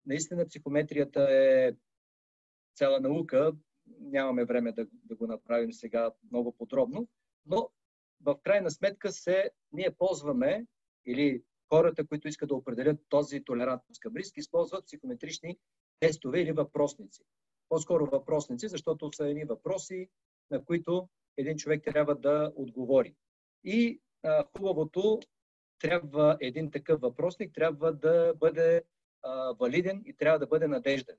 наистина, 0.05 0.47
психометрията 0.47 1.27
е 1.31 1.71
цяла 2.75 2.99
наука. 2.99 3.51
Нямаме 3.99 4.45
време 4.45 4.71
да, 4.71 4.87
да 4.91 5.15
го 5.15 5.27
направим 5.27 5.73
сега 5.73 6.11
много 6.31 6.55
подробно, 6.57 7.07
но 7.45 7.69
в 8.21 8.37
крайна 8.43 8.71
сметка 8.71 9.11
се, 9.11 9.51
ние 9.71 9.95
ползваме 9.97 10.65
или 11.05 11.43
хората, 11.69 12.07
които 12.07 12.27
искат 12.27 12.49
да 12.49 12.55
определят 12.55 12.99
този 13.09 13.43
толерантност 13.43 14.01
към 14.01 14.15
риск, 14.15 14.37
използват 14.37 14.85
психометрични 14.85 15.57
тестове 15.99 16.41
или 16.41 16.51
въпросници 16.51 17.23
по-скоро 17.69 18.05
въпросници, 18.05 18.67
защото 18.67 19.09
са 19.13 19.27
едни 19.27 19.43
въпроси, 19.45 20.09
на 20.51 20.65
които 20.65 21.09
един 21.37 21.57
човек 21.57 21.83
трябва 21.83 22.15
да 22.15 22.51
отговори. 22.55 23.15
И 23.63 24.01
а, 24.23 24.45
хубавото, 24.57 25.19
трябва 25.79 26.37
един 26.41 26.71
такъв 26.71 27.01
въпросник 27.01 27.53
трябва 27.53 27.93
да 27.93 28.33
бъде 28.37 28.83
а, 29.21 29.53
валиден 29.59 30.01
и 30.05 30.13
трябва 30.13 30.39
да 30.39 30.47
бъде 30.47 30.67
надежден. 30.67 31.17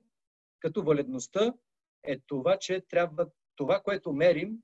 Като 0.59 0.83
валидността 0.83 1.53
е 2.03 2.19
това, 2.19 2.57
че 2.57 2.81
трябва 2.81 3.27
това, 3.55 3.79
което 3.79 4.13
мерим, 4.13 4.57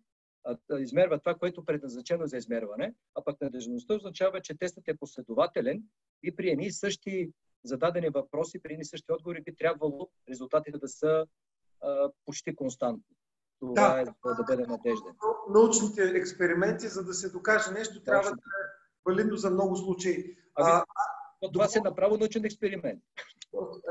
да 0.70 0.82
измерва 0.82 1.20
това, 1.20 1.36
което 1.36 1.62
е 1.62 1.66
предназначено 1.66 2.28
за 2.28 2.38
измерване, 2.38 2.94
а 3.16 3.24
пък 3.24 3.42
надежността 3.42 3.94
означава, 3.94 4.42
че 4.42 4.58
тестът 4.58 4.88
е 4.88 4.98
последователен 4.98 5.84
и 6.24 6.36
при 6.36 6.50
едни 6.50 6.72
същи 6.72 7.32
зададени 7.64 8.10
въпроси 8.10 8.62
при 8.62 8.74
едни 8.74 8.86
същи 8.86 9.12
отговори 9.12 9.42
би 9.42 9.56
трябвало 9.56 10.10
резултатите 10.30 10.78
да 10.78 10.88
са 10.88 11.26
а, 11.82 12.12
почти 12.26 12.56
константни. 12.56 13.16
Това 13.60 13.74
да, 13.74 14.02
е 14.02 14.06
да, 14.06 14.36
да 14.36 14.44
бъде 14.44 14.66
надежден. 14.68 15.14
Научните 15.50 16.04
експерименти, 16.04 16.88
за 16.88 17.04
да 17.04 17.14
се 17.14 17.30
докаже 17.30 17.72
нещо, 17.72 17.94
Точно. 17.94 18.06
трябва 18.06 18.30
да 18.30 18.36
е 18.36 18.64
валидно 19.06 19.38
за 19.38 19.50
много 19.50 19.76
случаи. 19.76 20.38
А, 20.56 20.84
а, 21.44 21.52
това 21.54 21.68
се 21.68 21.80
е 21.80 21.82
направо 21.82 22.18
научен 22.18 22.46
експеримент. 22.46 23.04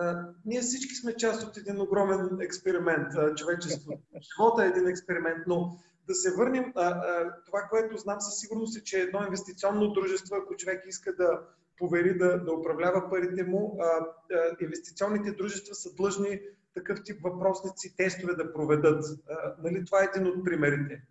А, 0.00 0.24
ние 0.44 0.60
всички 0.60 0.94
сме 0.94 1.16
част 1.16 1.42
от 1.42 1.56
един 1.56 1.80
огромен 1.80 2.40
експеримент, 2.40 3.08
човечество. 3.36 3.92
Живота 4.20 4.64
е 4.64 4.68
един 4.68 4.86
експеримент, 4.86 5.38
но 5.46 5.78
да 6.06 6.14
се 6.14 6.36
върнем, 6.36 6.72
а, 6.76 6.88
а, 6.88 7.34
това, 7.46 7.66
което 7.70 7.96
знам 7.96 8.20
със 8.20 8.40
сигурност 8.40 8.78
е, 8.78 8.84
че 8.84 9.00
едно 9.00 9.22
инвестиционно 9.22 9.92
дружество, 9.92 10.36
ако 10.36 10.56
човек 10.56 10.84
иска 10.86 11.16
да 11.16 11.40
повери 11.76 12.18
да, 12.18 12.44
да 12.44 12.52
управлява 12.52 13.10
парите 13.10 13.44
му, 13.44 13.78
а, 13.80 13.84
а, 13.84 14.56
инвестиционните 14.60 15.32
дружества 15.32 15.74
са 15.74 15.94
длъжни 15.94 16.40
такъв 16.74 16.98
тип 17.04 17.22
въпросници, 17.22 17.96
тестове 17.96 18.34
да 18.34 18.52
проведат. 18.52 19.04
А, 19.28 19.56
нали, 19.62 19.84
това 19.84 20.02
е 20.02 20.08
един 20.14 20.26
от 20.26 20.44
примерите. 20.44 21.02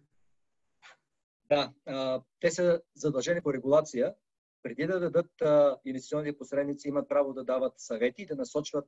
Да, 1.49 1.73
а, 1.85 2.21
те 2.39 2.51
са 2.51 2.81
задължени 2.95 3.41
по 3.41 3.53
регулация. 3.53 4.15
Преди 4.63 4.87
да 4.87 4.99
дадат 4.99 5.41
а, 5.41 5.77
инвестиционните 5.85 6.37
посредници, 6.37 6.87
имат 6.87 7.09
право 7.09 7.33
да 7.33 7.43
дават 7.43 7.73
съвети 7.77 8.21
и 8.21 8.25
да 8.25 8.35
насочват 8.35 8.85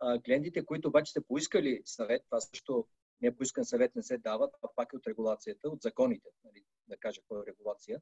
а, 0.00 0.22
клиентите, 0.22 0.64
които 0.64 0.88
обаче 0.88 1.12
са 1.12 1.22
поискали 1.28 1.82
съвет. 1.84 2.22
Това 2.24 2.40
също 2.40 2.86
не 3.20 3.28
е 3.28 3.36
поискан 3.36 3.64
съвет, 3.64 3.96
не 3.96 4.02
се 4.02 4.18
дава, 4.18 4.50
това 4.52 4.68
пак 4.76 4.92
е 4.92 4.96
от 4.96 5.06
регулацията, 5.06 5.68
от 5.68 5.82
законите, 5.82 6.28
нали, 6.44 6.64
да 6.88 6.96
кажа 6.96 7.20
кой 7.28 7.42
е 7.42 7.46
регулация. 7.46 8.00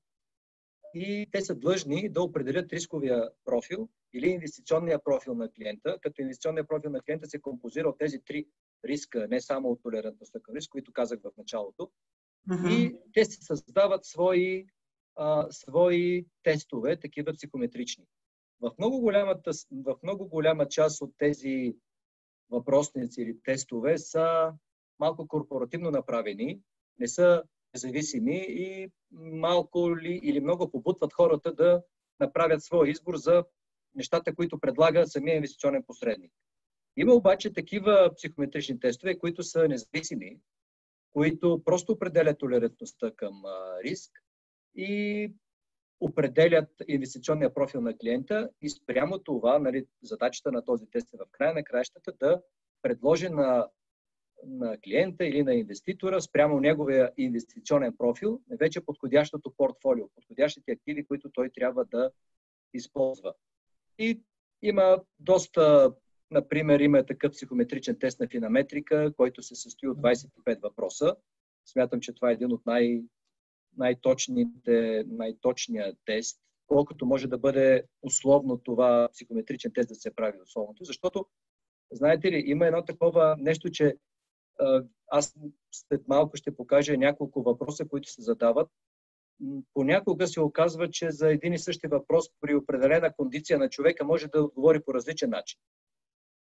И 0.95 1.29
те 1.33 1.41
са 1.41 1.55
длъжни 1.55 2.09
да 2.09 2.23
определят 2.23 2.73
рисковия 2.73 3.31
профил 3.45 3.89
или 4.13 4.29
инвестиционния 4.29 5.05
профил 5.05 5.35
на 5.35 5.51
клиента, 5.51 5.99
като 6.03 6.23
инвестиционния 6.23 6.67
профил 6.67 6.91
на 6.91 7.01
клиента 7.01 7.27
се 7.27 7.41
композира 7.41 7.89
от 7.89 7.99
тези 7.99 8.21
три 8.25 8.47
риска, 8.85 9.27
не 9.31 9.41
само 9.41 9.69
от 9.69 9.83
толерантността 9.83 10.41
към 10.41 10.57
риск, 10.57 10.71
които 10.71 10.93
казах 10.93 11.21
в 11.23 11.31
началото. 11.39 11.91
Mm-hmm. 12.49 12.71
И 12.71 12.99
те 13.13 13.25
се 13.25 13.43
създават 13.43 14.05
свои, 14.05 14.67
а, 15.17 15.47
свои 15.51 16.27
тестове, 16.43 17.01
такива 17.01 17.33
психометрични. 17.33 18.05
В 18.61 18.73
много, 18.79 19.01
голямата, 19.01 19.51
в 19.73 19.97
много 20.03 20.29
голяма 20.29 20.69
част 20.69 21.03
от 21.03 21.15
тези 21.19 21.77
въпросници 22.51 23.23
или 23.23 23.41
тестове 23.45 23.99
са 23.99 24.53
малко 24.99 25.29
корпоративно 25.29 25.91
направени, 25.91 26.61
не 26.99 27.09
са 27.09 27.43
независими 27.75 28.47
и 28.49 28.91
малко 29.13 29.97
ли 29.97 30.21
или 30.23 30.41
много 30.41 30.71
побутват 30.71 31.13
хората 31.13 31.55
да 31.55 31.83
направят 32.21 32.63
своя 32.63 32.91
избор 32.91 33.17
за 33.17 33.45
нещата, 33.95 34.35
които 34.35 34.61
предлага 34.61 35.07
самия 35.07 35.37
инвестиционен 35.37 35.83
посредник. 35.83 36.33
Има 36.97 37.15
обаче 37.15 37.53
такива 37.53 38.11
психометрични 38.17 38.81
тестове, 38.81 39.19
които 39.19 39.43
са 39.43 39.69
независими, 39.69 40.39
които 41.13 41.63
просто 41.65 41.93
определят 41.93 42.39
толерантността 42.39 43.11
към 43.11 43.43
риск 43.85 44.13
и 44.75 45.33
определят 46.01 46.69
инвестиционния 46.89 47.55
профил 47.55 47.81
на 47.81 47.97
клиента 47.99 48.51
и 48.63 48.71
спрямо 48.71 49.19
това, 49.19 49.59
нали, 49.59 49.87
задачата 50.03 50.53
на 50.53 50.65
този 50.65 50.91
тест 50.91 51.15
е 51.15 51.17
в 51.17 51.27
края 51.31 51.55
на 51.55 51.65
краищата 51.65 52.13
да 52.21 52.43
предложи 52.83 53.29
на 53.29 53.69
на 54.47 54.79
клиента 54.79 55.27
или 55.27 55.43
на 55.43 55.55
инвеститора 55.55 56.21
спрямо 56.21 56.61
неговия 56.61 57.13
инвестиционен 57.17 57.97
профил 57.97 58.41
вече 58.51 58.81
подходящото 58.81 59.55
портфолио, 59.57 60.09
подходящите 60.15 60.73
активи, 60.73 61.07
които 61.07 61.31
той 61.31 61.51
трябва 61.51 61.85
да 61.85 62.11
използва. 62.75 63.35
И 64.01 64.21
има 64.63 65.03
доста, 65.19 65.95
например, 66.31 66.81
има 66.81 67.07
такъв 67.07 67.33
психометричен 67.33 67.99
тест 67.99 68.21
на 68.21 68.29
финаметрика, 68.29 69.13
който 69.17 69.43
се 69.43 69.55
състои 69.55 69.89
от 69.89 69.99
25 69.99 70.63
въпроса. 70.63 71.17
Смятам, 71.67 72.01
че 72.01 72.15
това 72.15 72.31
е 72.31 72.33
един 72.33 72.53
от 72.53 72.67
най- 72.67 73.03
най-точните, 73.77 75.05
най-точния 75.07 75.95
тест, 76.05 76.41
колкото 76.67 77.07
може 77.07 77.29
да 77.29 77.39
бъде 77.39 77.85
условно 78.03 78.59
това 78.59 79.09
психометричен 79.13 79.73
тест 79.73 79.89
да 79.89 79.95
се 79.95 80.15
прави 80.15 80.39
условното, 80.43 80.85
защото 80.85 81.27
знаете 81.93 82.33
ли, 82.33 82.43
има 82.47 82.67
едно 82.67 82.85
такова 82.85 83.37
нещо, 83.39 83.71
че 83.71 83.97
аз 85.07 85.37
след 85.71 86.09
малко 86.09 86.37
ще 86.37 86.57
покажа 86.57 86.97
няколко 86.97 87.43
въпроса, 87.43 87.89
които 87.89 88.11
се 88.11 88.23
задават. 88.23 88.69
Понякога 89.75 90.27
се 90.27 90.41
оказва, 90.41 90.91
че 90.91 91.11
за 91.11 91.33
един 91.33 91.53
и 91.53 91.59
същи 91.59 91.87
въпрос 91.87 92.25
при 92.41 92.55
определена 92.55 93.13
кондиция 93.13 93.59
на 93.59 93.69
човека 93.69 94.05
може 94.05 94.29
да 94.29 94.43
отговори 94.43 94.81
по 94.81 94.95
различен 94.95 95.31
начин. 95.31 95.61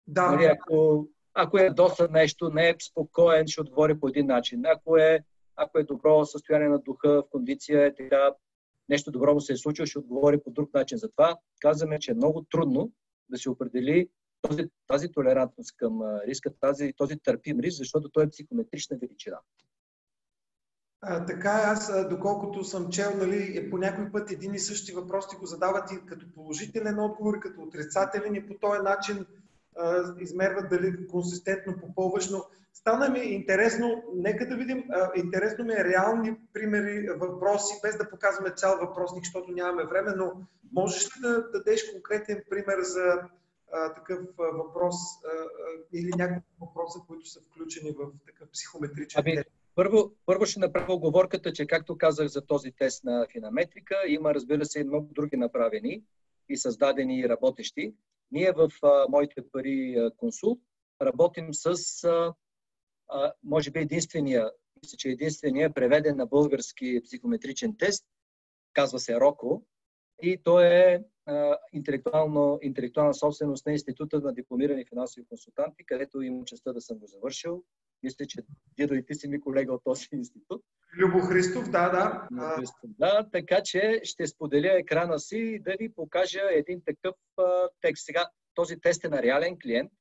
Да. 0.07 0.31
Нали, 0.31 0.45
ако, 0.45 1.07
ако 1.33 1.57
е 1.57 1.69
доста 1.69 2.07
нещо, 2.09 2.49
не 2.49 2.69
е 2.69 2.75
спокоен, 2.89 3.47
ще 3.47 3.61
отговори 3.61 3.99
по 3.99 4.07
един 4.07 4.25
начин. 4.25 4.65
Ако 4.65 4.97
е, 4.97 5.19
ако 5.55 5.79
е 5.79 5.83
добро 5.83 6.25
състояние 6.25 6.67
на 6.67 6.79
духа, 6.79 7.09
в 7.09 7.29
кондиция, 7.31 7.85
е 7.85 7.95
така, 7.95 8.31
нещо 8.89 9.11
добро 9.11 9.33
му 9.33 9.41
се 9.41 9.53
е 9.53 9.57
случило, 9.57 9.85
ще 9.85 9.99
отговори 9.99 10.39
по 10.43 10.51
друг 10.51 10.73
начин. 10.73 10.97
Затова 10.97 11.37
казваме, 11.59 11.99
че 11.99 12.11
е 12.11 12.15
много 12.15 12.45
трудно 12.51 12.91
да 13.29 13.37
се 13.37 13.49
определи 13.49 14.09
този, 14.41 14.63
тази 14.87 15.11
толерантност 15.11 15.77
към 15.77 16.01
риска, 16.27 16.53
тази, 16.59 16.93
този 16.97 17.19
търпим 17.19 17.59
риск, 17.59 17.77
защото 17.77 18.09
той 18.09 18.23
е 18.23 18.29
психометрична 18.29 18.97
величина. 18.97 19.39
А, 21.01 21.25
така 21.25 21.49
аз, 21.49 22.09
доколкото 22.09 22.63
съм 22.63 22.89
чел, 22.89 23.17
нали, 23.17 23.57
е 23.57 23.69
по 23.69 23.77
някой 23.77 24.11
път 24.11 24.31
един 24.31 24.53
и 24.53 24.59
същи 24.59 24.93
въпрос 24.93 25.29
ти 25.29 25.35
го 25.35 25.45
задават 25.45 25.91
и 25.91 26.05
като 26.05 26.25
положителен 26.35 26.99
отговор, 26.99 27.37
и 27.37 27.39
като 27.39 27.61
отрицателен 27.61 28.35
и 28.35 28.47
по 28.47 28.53
този 28.53 28.81
начин 28.81 29.25
а, 29.77 30.13
измерват 30.19 30.69
дали 30.69 31.07
консистентно 31.07 31.77
попълваш, 31.81 32.29
но 32.29 32.45
стана 32.73 33.09
ми 33.09 33.19
интересно, 33.19 34.03
нека 34.15 34.47
да 34.47 34.55
видим, 34.55 34.83
а, 34.91 35.11
интересно 35.15 35.65
ми 35.65 35.73
е 35.73 35.83
реални 35.83 36.35
примери, 36.53 37.09
въпроси, 37.09 37.79
без 37.83 37.97
да 37.97 38.09
показваме 38.09 38.55
цял 38.55 38.77
въпросник, 38.77 39.23
защото 39.25 39.51
нямаме 39.51 39.85
време, 39.85 40.11
но 40.17 40.31
можеш 40.73 41.05
ли 41.05 41.21
да 41.21 41.51
дадеш 41.51 41.91
конкретен 41.91 42.43
пример 42.49 42.81
за 42.81 43.21
а, 43.73 43.93
такъв 43.93 44.19
а, 44.39 44.43
въпрос 44.43 44.95
а, 44.95 45.29
а, 45.29 45.47
или 45.93 46.09
няколко 46.17 46.47
въпроса, 46.61 46.99
които 47.07 47.29
са 47.29 47.39
включени 47.41 47.91
в 47.91 48.11
такъв 48.25 48.49
психометричен 48.51 49.23
ами? 49.25 49.43
Първо, 49.77 50.12
първо 50.25 50.46
ще 50.46 50.60
направя 50.60 50.93
оговорката, 50.93 51.53
че 51.53 51.67
както 51.67 51.98
казах 51.98 52.27
за 52.27 52.46
този 52.46 52.72
тест 52.72 53.03
на 53.03 53.27
финаметрика, 53.31 53.96
има 54.07 54.34
разбира 54.34 54.65
се 54.65 54.79
и 54.79 54.84
много 54.84 55.10
други 55.13 55.38
направени 55.38 56.03
и 56.50 56.57
създадени 56.57 57.19
и 57.19 57.29
работещи. 57.29 57.93
Ние 58.31 58.51
в 58.51 58.72
а, 58.84 59.05
моите 59.10 59.41
пари 59.51 59.96
а, 59.98 60.12
консулт 60.17 60.60
работим 61.01 61.53
с, 61.53 61.75
а, 62.03 62.34
а, 63.10 63.34
може 63.43 63.72
би 63.72 63.79
единствения, 63.79 64.51
мисля, 64.84 64.98
че 64.98 65.10
единствения 65.10 65.74
преведен 65.74 66.17
на 66.17 66.25
български 66.25 67.01
психометричен 67.03 67.77
тест, 67.77 68.05
казва 68.74 69.00
се 69.00 69.19
РОКО, 69.19 69.63
и 70.22 70.38
то 70.43 70.60
е 70.60 71.03
интелектуална 72.62 73.13
собственост 73.13 73.65
на 73.65 73.72
Института 73.72 74.19
на 74.19 74.34
дипломирани 74.34 74.86
финансови 74.86 75.25
консултанти, 75.25 75.86
където 75.86 76.22
имам 76.22 76.46
честа 76.46 76.74
да 76.74 76.81
съм 76.81 76.98
го 76.98 77.07
завършил. 77.07 77.63
Мисля, 78.03 78.25
че 78.25 78.41
Дидо 78.77 78.93
и 78.93 79.05
ти 79.05 79.15
си 79.15 79.27
ми 79.27 79.41
колега 79.41 79.73
от 79.73 79.83
този 79.83 80.07
институт. 80.11 80.63
Любо 80.97 81.19
Христов, 81.19 81.69
да, 81.69 81.89
да. 81.89 82.27
Любо 82.31 82.55
Христов, 82.55 82.89
да, 82.99 83.29
така 83.31 83.61
че 83.63 84.01
ще 84.03 84.27
споделя 84.27 84.79
екрана 84.79 85.19
си 85.19 85.37
и 85.37 85.59
да 85.59 85.75
ви 85.79 85.93
покажа 85.93 86.41
един 86.51 86.81
такъв 86.85 87.15
а, 87.37 87.69
текст. 87.81 88.05
Сега, 88.05 88.29
този 88.53 88.79
тест 88.79 89.03
е 89.03 89.09
на 89.09 89.21
реален 89.21 89.57
клиент. 89.61 89.91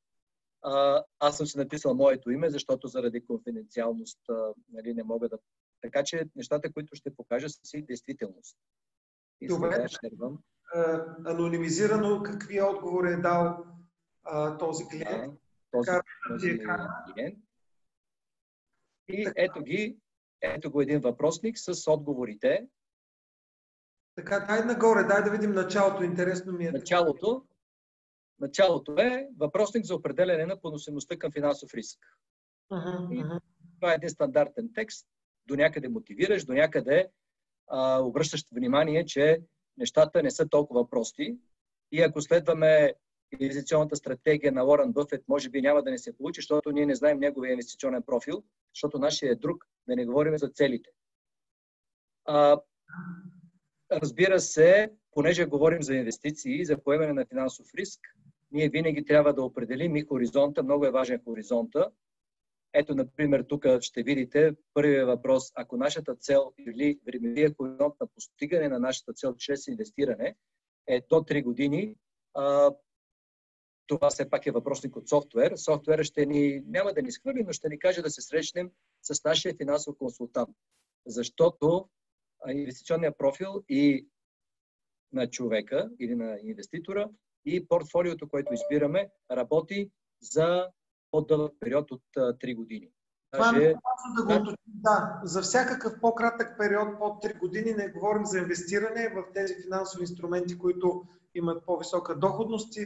А, 0.62 1.04
аз 1.18 1.36
съм 1.36 1.46
си 1.46 1.58
написал 1.58 1.94
моето 1.94 2.30
име, 2.30 2.50
защото 2.50 2.88
заради 2.88 3.26
конфиденциалност 3.26 4.20
а, 4.28 4.52
нали, 4.72 4.94
не 4.94 5.02
мога 5.02 5.28
да... 5.28 5.38
Така 5.80 6.04
че 6.04 6.24
нещата, 6.36 6.72
които 6.72 6.96
ще 6.96 7.14
покажа, 7.14 7.48
са 7.48 7.60
си 7.64 7.82
действителност. 7.82 8.56
И 9.40 9.46
Добре. 9.48 9.88
Ще 9.88 10.10
анонимизирано 11.26 12.22
какви 12.22 12.62
отговори 12.62 13.12
е 13.12 13.16
дал 13.16 13.64
а, 14.24 14.58
този 14.58 14.88
клиент. 14.88 15.32
Да, 15.32 15.38
този, 15.72 15.90
този 16.28 16.58
клиент. 17.14 17.38
И 19.08 19.32
ето 19.36 19.62
ги, 19.62 19.96
ето 20.42 20.70
го 20.70 20.80
един 20.80 21.00
въпросник 21.00 21.58
с 21.58 21.92
отговорите. 21.92 22.66
Така, 24.14 24.40
дай 24.40 24.64
нагоре, 24.64 25.04
дай 25.04 25.22
да 25.22 25.30
видим 25.30 25.52
началото. 25.52 26.04
Интересно 26.04 26.52
ми 26.52 26.66
е. 26.66 26.72
Началото, 26.72 27.44
началото 28.40 28.92
е 28.98 29.28
въпросник 29.38 29.84
за 29.84 29.94
определене 29.94 30.46
на 30.46 30.60
поносимостта 30.60 31.18
към 31.18 31.32
финансов 31.32 31.75
риск. 31.75 31.98
Uh-huh, 32.72 33.08
uh-huh. 33.08 33.40
Това 33.80 33.92
е 33.92 33.94
един 33.94 34.10
стандартен 34.10 34.70
текст. 34.75 35.06
До 35.46 35.56
някъде 35.56 35.88
мотивираш, 35.88 36.44
до 36.44 36.52
някъде 36.52 37.08
а, 37.68 37.98
обръщаш 37.98 38.44
внимание, 38.52 39.04
че 39.04 39.40
нещата 39.76 40.22
не 40.22 40.30
са 40.30 40.48
толкова 40.48 40.90
прости. 40.90 41.38
И 41.92 42.02
ако 42.02 42.20
следваме 42.20 42.94
инвестиционната 43.40 43.97
стратегия 43.97 44.52
на 44.52 44.64
Уорън 44.64 44.92
Бъфет, 44.92 45.25
може 45.28 45.49
би 45.50 45.62
няма 45.62 45.83
да 45.83 45.90
не 45.90 45.99
се 45.99 46.16
получи, 46.16 46.40
защото 46.40 46.73
ние 46.73 46.87
не 46.87 46.95
знаем 46.95 47.18
неговия 47.18 47.52
инвестиционен 47.52 48.02
профил, 48.02 48.42
защото 48.75 48.99
нашия 48.99 49.33
е 49.33 49.35
друг, 49.35 49.64
да 49.88 49.97
не 49.97 50.06
говорим 50.06 50.38
за 50.38 50.49
целите. 50.49 50.90
А, 52.25 52.61
разбира 53.92 54.40
се, 54.40 54.92
понеже 55.11 55.45
говорим 55.45 55.83
за 55.83 55.95
инвестиции, 55.95 56.64
за 56.64 56.83
поемане 56.83 57.12
на 57.12 57.26
финансов 57.26 57.66
риск, 57.75 58.00
ние 58.50 58.68
винаги 58.68 59.04
трябва 59.04 59.35
да 59.35 59.42
определим 59.42 59.97
и 59.97 60.02
хоризонта. 60.02 60.62
Много 60.62 60.87
е 60.87 60.90
важен 60.90 61.21
хоризонта. 61.25 61.90
Ето, 62.73 62.95
например, 62.95 63.42
тук 63.49 63.66
ще 63.80 64.02
видите 64.02 64.52
първият 64.75 65.06
въпрос. 65.06 65.52
Ако 65.54 65.76
нашата 65.76 66.16
цел 66.16 66.52
или 66.59 67.00
времевия 67.06 67.54
хоризонт 67.56 67.95
на 68.00 68.06
постигане 68.06 68.68
на 68.68 68.78
нашата 68.78 69.12
цел 69.12 69.35
чрез 69.38 69.66
инвестиране 69.66 70.37
е 70.87 71.00
до 71.11 71.16
3 71.16 71.42
години, 71.42 71.95
това 73.87 74.11
все 74.11 74.31
пак 74.31 74.47
е 74.47 74.50
въпросник 74.50 74.97
от 74.97 75.09
софтуер. 75.09 75.57
Софтуера 75.57 76.05
ще 76.05 76.26
ни, 76.26 76.62
няма 76.66 76.93
да 76.93 77.02
ни 77.02 77.12
схвърли, 77.12 77.43
но 77.47 77.52
ще 77.52 77.69
ни 77.69 77.78
каже 77.78 78.02
да 78.02 78.11
се 78.11 78.23
срещнем 78.23 78.71
с 79.02 79.25
нашия 79.25 79.55
финансов 79.57 79.97
консултант. 79.99 80.57
Защото 81.07 81.88
инвестиционният 82.49 83.19
профил 83.19 83.64
и 83.69 84.09
на 85.12 85.31
човека 85.31 85.90
или 86.00 86.14
на 86.14 86.38
инвеститора 86.43 87.09
и 87.45 87.69
портфолиото, 87.69 88.28
което 88.28 88.55
избираме, 88.55 89.11
работи 89.31 89.90
за 90.23 90.69
по-дълъг 91.11 91.55
период 91.61 91.90
от 91.90 92.02
3 92.16 92.57
години. 92.57 92.90
Това 93.31 93.57
е 93.57 93.75
да 94.16 94.25
го 94.25 94.33
уточним. 94.33 94.57
Да, 94.66 95.21
за 95.25 95.43
всякакъв 95.43 96.00
по-кратък 96.00 96.59
период 96.59 96.99
под 96.99 97.25
3 97.25 97.38
години 97.38 97.73
не 97.73 97.88
говорим 97.88 98.26
за 98.26 98.38
инвестиране 98.38 99.09
в 99.09 99.33
тези 99.35 99.55
финансови 99.62 100.02
инструменти, 100.02 100.59
които 100.59 101.05
имат 101.35 101.66
по-висока 101.66 102.19
доходност. 102.19 102.78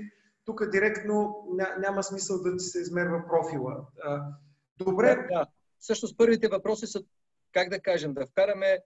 Тук 0.44 0.70
директно 0.70 1.46
няма 1.78 2.02
смисъл 2.02 2.42
да 2.42 2.56
ти 2.56 2.64
се 2.64 2.80
измерва 2.80 3.24
профила. 3.28 3.86
Добре. 4.76 5.16
Да, 5.16 5.38
да. 5.38 5.46
Всъщност 5.78 6.18
първите 6.18 6.48
въпроси 6.48 6.86
са, 6.86 7.02
как 7.52 7.68
да 7.68 7.80
кажем, 7.80 8.14
да 8.14 8.26
вкараме 8.26 8.78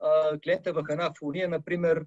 а, 0.00 0.38
клиента 0.38 0.72
в 0.72 0.84
една 0.90 1.12
фуния, 1.18 1.48
например, 1.48 2.06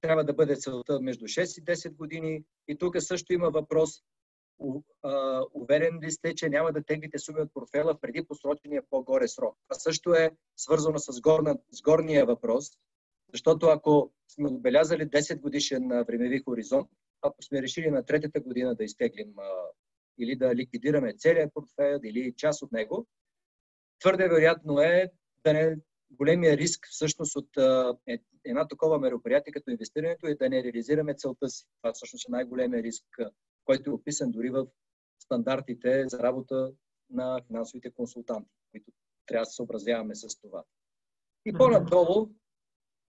трябва 0.00 0.24
да 0.24 0.32
бъде 0.32 0.56
целта 0.56 1.00
между 1.00 1.24
6 1.24 1.60
и 1.60 1.64
10 1.64 1.96
години. 1.96 2.44
И 2.68 2.78
тук 2.78 3.02
също 3.02 3.32
има 3.32 3.50
въпрос, 3.50 3.90
уверен 5.54 5.98
ли 6.02 6.10
сте, 6.10 6.34
че 6.34 6.48
няма 6.48 6.72
да 6.72 6.82
теглите 6.82 7.18
суми 7.18 7.40
от 7.40 7.54
портфела 7.54 8.00
преди 8.00 8.24
посрочения 8.24 8.82
по-горе 8.90 9.28
срок? 9.28 9.56
Това 9.68 9.78
също 9.78 10.14
е 10.14 10.30
свързано 10.56 10.98
с, 10.98 11.20
горна, 11.20 11.58
с 11.70 11.82
горния 11.82 12.26
въпрос, 12.26 12.70
защото 13.32 13.66
ако 13.66 14.12
сме 14.28 14.48
отбелязали 14.48 15.02
10 15.02 15.40
годишен 15.40 15.88
времеви 15.88 16.42
хоризонт, 16.44 16.90
ако 17.24 17.42
сме 17.42 17.62
решили 17.62 17.90
на 17.90 18.04
третата 18.04 18.40
година 18.40 18.74
да 18.74 18.84
изтеглим 18.84 19.34
или 20.18 20.36
да 20.36 20.54
ликвидираме 20.54 21.14
целият 21.18 21.54
портфел 21.54 22.00
или 22.04 22.34
част 22.36 22.62
от 22.62 22.72
него, 22.72 23.06
твърде 24.00 24.28
вероятно 24.28 24.80
е 24.80 25.10
да 25.44 25.52
не 25.52 25.76
големия 26.10 26.56
риск 26.56 26.88
всъщност 26.90 27.36
от 27.36 27.56
е, 28.06 28.18
една 28.44 28.68
такова 28.68 28.98
мероприятие 28.98 29.52
като 29.52 29.70
инвестирането 29.70 30.26
е 30.26 30.34
да 30.34 30.48
не 30.48 30.62
реализираме 30.64 31.14
целта 31.14 31.48
си. 31.48 31.66
Това 31.82 31.92
всъщност 31.92 32.28
е 32.28 32.32
най-големия 32.32 32.82
риск, 32.82 33.04
който 33.64 33.90
е 33.90 33.94
описан 33.94 34.30
дори 34.30 34.50
в 34.50 34.66
стандартите 35.22 36.04
за 36.08 36.18
работа 36.18 36.72
на 37.10 37.40
финансовите 37.46 37.90
консултанти, 37.90 38.50
които 38.72 38.92
трябва 39.26 39.42
да 39.42 39.46
се 39.46 39.54
съобразяваме 39.54 40.14
с 40.14 40.40
това. 40.40 40.64
И 41.46 41.52
по-надолу, 41.52 42.30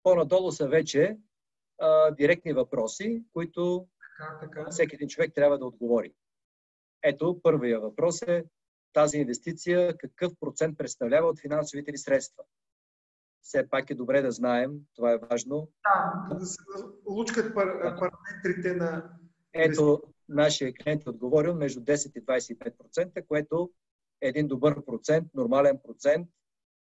по-надолу 0.04 0.52
са 0.52 0.68
вече 0.68 1.18
а, 1.78 2.12
директни 2.12 2.54
въпроси, 2.54 3.24
които 3.34 3.88
така, 4.18 4.40
така. 4.40 4.70
всеки 4.72 4.96
един 4.96 5.08
човек 5.08 5.32
трябва 5.36 5.58
да 5.60 5.66
отговори. 5.66 6.14
Ето, 7.04 7.42
първия 7.44 7.80
въпрос 7.80 8.22
е 8.22 8.46
тази 8.94 9.18
инвестиция 9.18 9.98
какъв 9.98 10.34
процент 10.40 10.78
представлява 10.78 11.28
от 11.28 11.40
финансовите 11.40 11.92
ли 11.92 11.98
средства? 11.98 12.44
Все 13.42 13.70
пак 13.70 13.90
е 13.90 13.96
добре 13.96 14.22
да 14.22 14.32
знаем, 14.32 14.72
това 14.96 15.12
е 15.12 15.18
важно. 15.18 15.70
Да, 15.84 16.36
да 16.36 16.46
се 16.46 16.58
лучкат 17.10 17.56
пар, 17.56 17.68
параметрите 17.82 18.74
на... 18.76 19.10
Ето, 19.54 20.04
нашия 20.30 20.74
клиент 20.74 21.06
е 21.06 21.10
отговорил 21.10 21.56
между 21.56 21.80
10 21.80 22.18
и 22.18 22.26
25%, 22.26 23.28
което 23.28 23.72
е 24.22 24.28
един 24.28 24.48
добър 24.48 24.86
процент, 24.86 25.28
нормален 25.34 25.80
процент, 25.84 26.28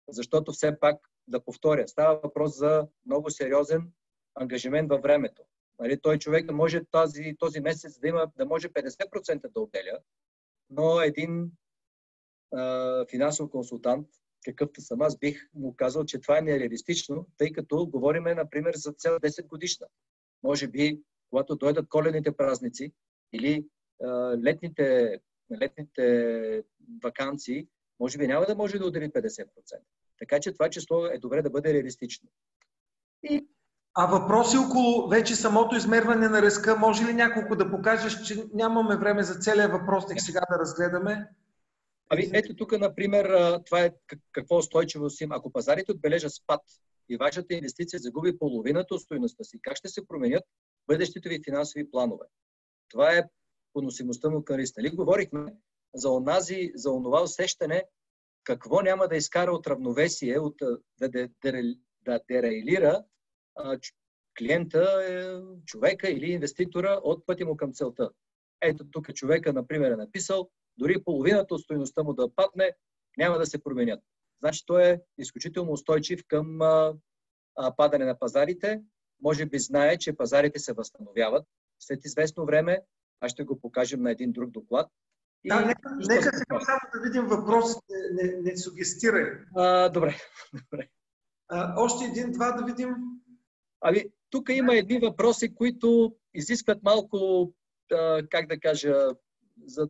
защото 0.09 0.53
все 0.53 0.81
пак, 0.81 0.97
да 1.29 1.45
повторя, 1.45 1.89
става 1.89 2.21
въпрос 2.23 2.59
за 2.59 2.89
много 3.07 3.31
сериозен 3.31 3.93
ангажимент 4.35 4.91
във 4.91 5.03
времето. 5.03 5.43
Нали, 5.79 6.01
той 6.01 6.19
човек 6.19 6.53
може 6.53 6.85
този, 6.91 7.37
този 7.39 7.61
месец 7.61 7.99
да 7.99 8.09
има, 8.09 8.31
да 8.37 8.47
може 8.47 8.69
50% 8.69 9.53
да 9.53 9.61
отделя, 9.61 9.99
но 10.71 11.01
един 11.01 11.51
а, 12.53 13.07
финансов 13.11 13.51
консултант, 13.51 14.09
какъвто 14.45 14.81
съм 14.81 15.03
аз, 15.03 15.19
бих 15.19 15.49
му 15.55 15.77
казал, 15.77 16.05
че 16.05 16.21
това 16.21 16.39
е 16.39 16.43
нереалистично, 16.43 17.27
тъй 17.39 17.53
като 17.53 17.87
говориме, 17.87 18.35
например, 18.35 18.75
за 18.77 18.93
цел 18.93 19.19
10 19.19 19.47
годишна. 19.47 19.87
Може 20.43 20.69
би, 20.69 21.01
когато 21.31 21.57
дойдат 21.57 21.89
колените 21.89 22.37
празници 22.37 22.93
или 23.33 23.67
а, 24.03 24.07
летните, 24.45 25.19
летните 25.61 26.63
вакансии, 27.03 27.69
може 28.01 28.19
би 28.19 28.27
няма 28.27 28.47
да 28.47 28.55
може 28.55 28.79
да 28.79 28.87
отдели 28.87 29.09
50%. 29.09 29.49
Така 30.19 30.41
че 30.41 30.53
това 30.53 30.71
число 30.71 31.07
е 31.07 31.19
добре 31.19 31.43
да 31.43 31.51
бъде 31.51 31.75
реалистично. 31.75 32.29
И 33.23 33.47
а 33.95 34.07
въпроси 34.07 34.57
около 34.57 35.09
вече 35.09 35.37
самото 35.37 35.77
измерване 35.77 36.29
на 36.29 36.43
риска, 36.43 36.77
може 36.77 37.05
ли 37.05 37.15
няколко 37.15 37.57
да 37.57 37.71
покажеш, 37.71 38.23
че 38.23 38.45
нямаме 38.55 38.97
време 38.97 39.23
за 39.23 39.35
целият 39.35 39.73
въпросник 39.73 40.21
сега 40.21 40.41
да 40.51 40.59
разгледаме? 40.59 41.29
Ами 42.11 42.31
ето 42.33 42.57
тук, 42.57 42.79
например, 42.79 43.27
това 43.67 43.81
е 43.81 43.91
какво 44.33 44.57
устойчивост 44.57 45.21
има. 45.21 45.37
Ако 45.37 45.53
пазарите 45.53 45.93
отбележат 45.93 46.35
спад 46.35 46.61
и 47.09 47.17
вашата 47.17 47.55
инвестиция 47.55 48.01
загуби 48.01 48.39
половината 48.39 48.95
от 48.95 49.01
стоеността 49.01 49.45
си, 49.45 49.59
как 49.63 49.77
ще 49.77 49.89
се 49.89 50.07
променят 50.07 50.45
бъдещите 50.87 51.29
ви 51.29 51.41
финансови 51.45 51.91
планове? 51.91 52.25
Това 52.89 53.13
е 53.13 53.25
поносимостта 53.73 54.31
му 54.31 54.45
към 54.45 54.57
риск. 54.57 54.77
Нали 54.77 54.91
говорихме 54.91 55.55
за, 55.95 56.11
онази, 56.11 56.73
за 56.75 56.91
онова 56.91 57.23
усещане 57.23 57.85
какво 58.45 58.81
няма 58.81 59.09
да 59.09 59.17
изкара 59.17 59.53
от 59.53 59.67
равновесие, 59.67 60.39
от, 60.39 60.55
да, 61.01 61.09
да, 61.09 61.29
да, 61.43 61.63
да 62.05 62.21
дерейлира 62.29 63.05
клиента, 64.39 65.05
е, 65.09 65.41
човека 65.67 66.11
или 66.11 66.33
инвеститора 66.33 67.01
от 67.03 67.27
пътя 67.27 67.47
му 67.47 67.57
към 67.57 67.73
целта. 67.73 68.11
Ето 68.61 68.85
тук 68.91 69.15
човека, 69.15 69.53
например, 69.53 69.91
е 69.91 69.97
написал, 69.97 70.51
дори 70.79 71.05
половината 71.05 71.55
от 71.55 71.61
стоеността 71.61 72.03
му 72.03 72.15
да 72.15 72.35
падне, 72.35 72.73
няма 73.19 73.39
да 73.39 73.47
се 73.47 73.63
променят. 73.63 74.01
Значи 74.41 74.63
той 74.67 74.85
е 74.85 75.01
изключително 75.19 75.73
устойчив 75.73 76.21
към 76.29 76.63
а, 76.63 76.95
а, 77.57 77.77
падане 77.77 78.05
на 78.05 78.19
пазарите. 78.19 78.83
Може 79.23 79.47
би 79.47 79.59
знае, 79.59 79.99
че 79.99 80.17
пазарите 80.17 80.59
се 80.59 80.73
възстановяват 80.73 81.47
след 81.81 82.05
известно 82.05 82.47
време. 82.47 82.81
Аз 83.21 83.33
ще 83.33 83.45
го 83.45 83.61
покажем 83.61 84.03
на 84.03 84.11
един 84.11 84.33
друг 84.33 84.51
доклад. 84.51 84.91
И... 85.45 85.49
Да, 85.49 85.61
нека, 85.61 85.97
нека 85.97 86.37
сега 86.37 86.61
само 86.61 86.81
да 86.95 87.01
видим 87.01 87.25
въпрос, 87.27 87.75
не, 87.91 88.23
не, 88.23 88.41
не 88.41 88.57
сугестирай. 88.57 89.25
А, 89.57 89.89
добре. 89.89 90.17
добре. 90.71 90.89
А, 91.49 91.83
още 91.83 92.05
един-два 92.05 92.53
да 92.53 92.65
видим. 92.65 92.95
Ами, 93.87 94.05
тук 94.31 94.49
има 94.49 94.77
едни 94.77 94.99
въпроси, 94.99 95.55
които 95.55 96.17
изискват 96.35 96.83
малко, 96.83 97.53
как 98.31 98.49
да 98.49 98.61
кажа, 98.61 98.95
за 99.67 99.89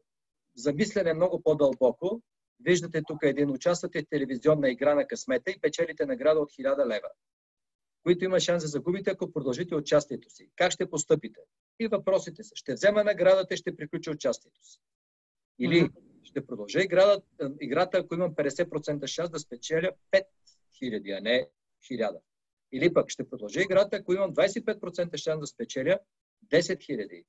замислене 0.56 1.14
много 1.14 1.42
по-дълбоко. 1.42 2.22
Виждате 2.60 3.02
тук 3.06 3.18
един 3.22 3.50
участвате 3.50 4.02
в 4.02 4.06
телевизионна 4.10 4.70
игра 4.70 4.94
на 4.94 5.06
късмета 5.06 5.50
и 5.50 5.60
печелите 5.60 6.06
награда 6.06 6.40
от 6.40 6.50
1000 6.50 6.86
лева, 6.86 7.08
които 8.02 8.24
има 8.24 8.40
шанс 8.40 8.62
да 8.62 8.68
загубите, 8.68 9.10
ако 9.10 9.32
продължите 9.32 9.74
участието 9.74 10.30
си. 10.30 10.50
Как 10.56 10.72
ще 10.72 10.90
постъпите? 10.90 11.40
И 11.80 11.86
въпросите 11.86 12.42
са, 12.42 12.56
ще 12.56 12.74
взема 12.74 13.04
наградата 13.04 13.54
и 13.54 13.56
ще 13.56 13.76
приключа 13.76 14.10
участието 14.10 14.60
си. 14.62 14.78
Или 15.58 15.80
mm-hmm. 15.80 16.24
ще 16.24 16.46
продължа 16.46 16.82
играта, 16.82 17.22
играта, 17.60 17.98
ако 17.98 18.14
имам 18.14 18.34
50% 18.34 19.06
шанс 19.06 19.30
да 19.30 19.38
спечеля 19.38 19.90
5000, 20.82 21.18
а 21.18 21.20
не 21.20 21.48
1000. 21.90 22.18
Или 22.74 22.92
пък 22.92 23.10
ще 23.10 23.28
продължа 23.28 23.60
играта, 23.60 23.96
ако 23.96 24.12
имам 24.12 24.34
25% 24.34 25.16
шанс 25.16 25.40
да 25.40 25.46
спечеля 25.46 25.98
10 26.46 26.60
000 26.60 27.24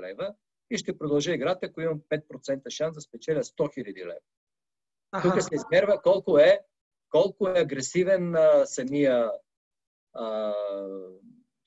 лева 0.00 0.34
и 0.70 0.78
ще 0.78 0.98
продължа 0.98 1.34
играта, 1.34 1.66
ако 1.66 1.80
имам 1.80 2.00
5% 2.00 2.70
шанс 2.70 2.94
да 2.94 3.00
спечеля 3.00 3.42
100 3.42 3.52
000 3.54 3.96
лева. 3.96 4.18
Аха. 5.12 5.30
Тук 5.30 5.42
се 5.42 5.54
измерва 5.54 6.02
колко 6.02 6.38
е, 6.38 6.60
колко 7.10 7.48
е 7.48 7.60
агресивен 7.60 8.34
а, 8.34 8.66
самия 8.66 9.30
а, 10.12 10.54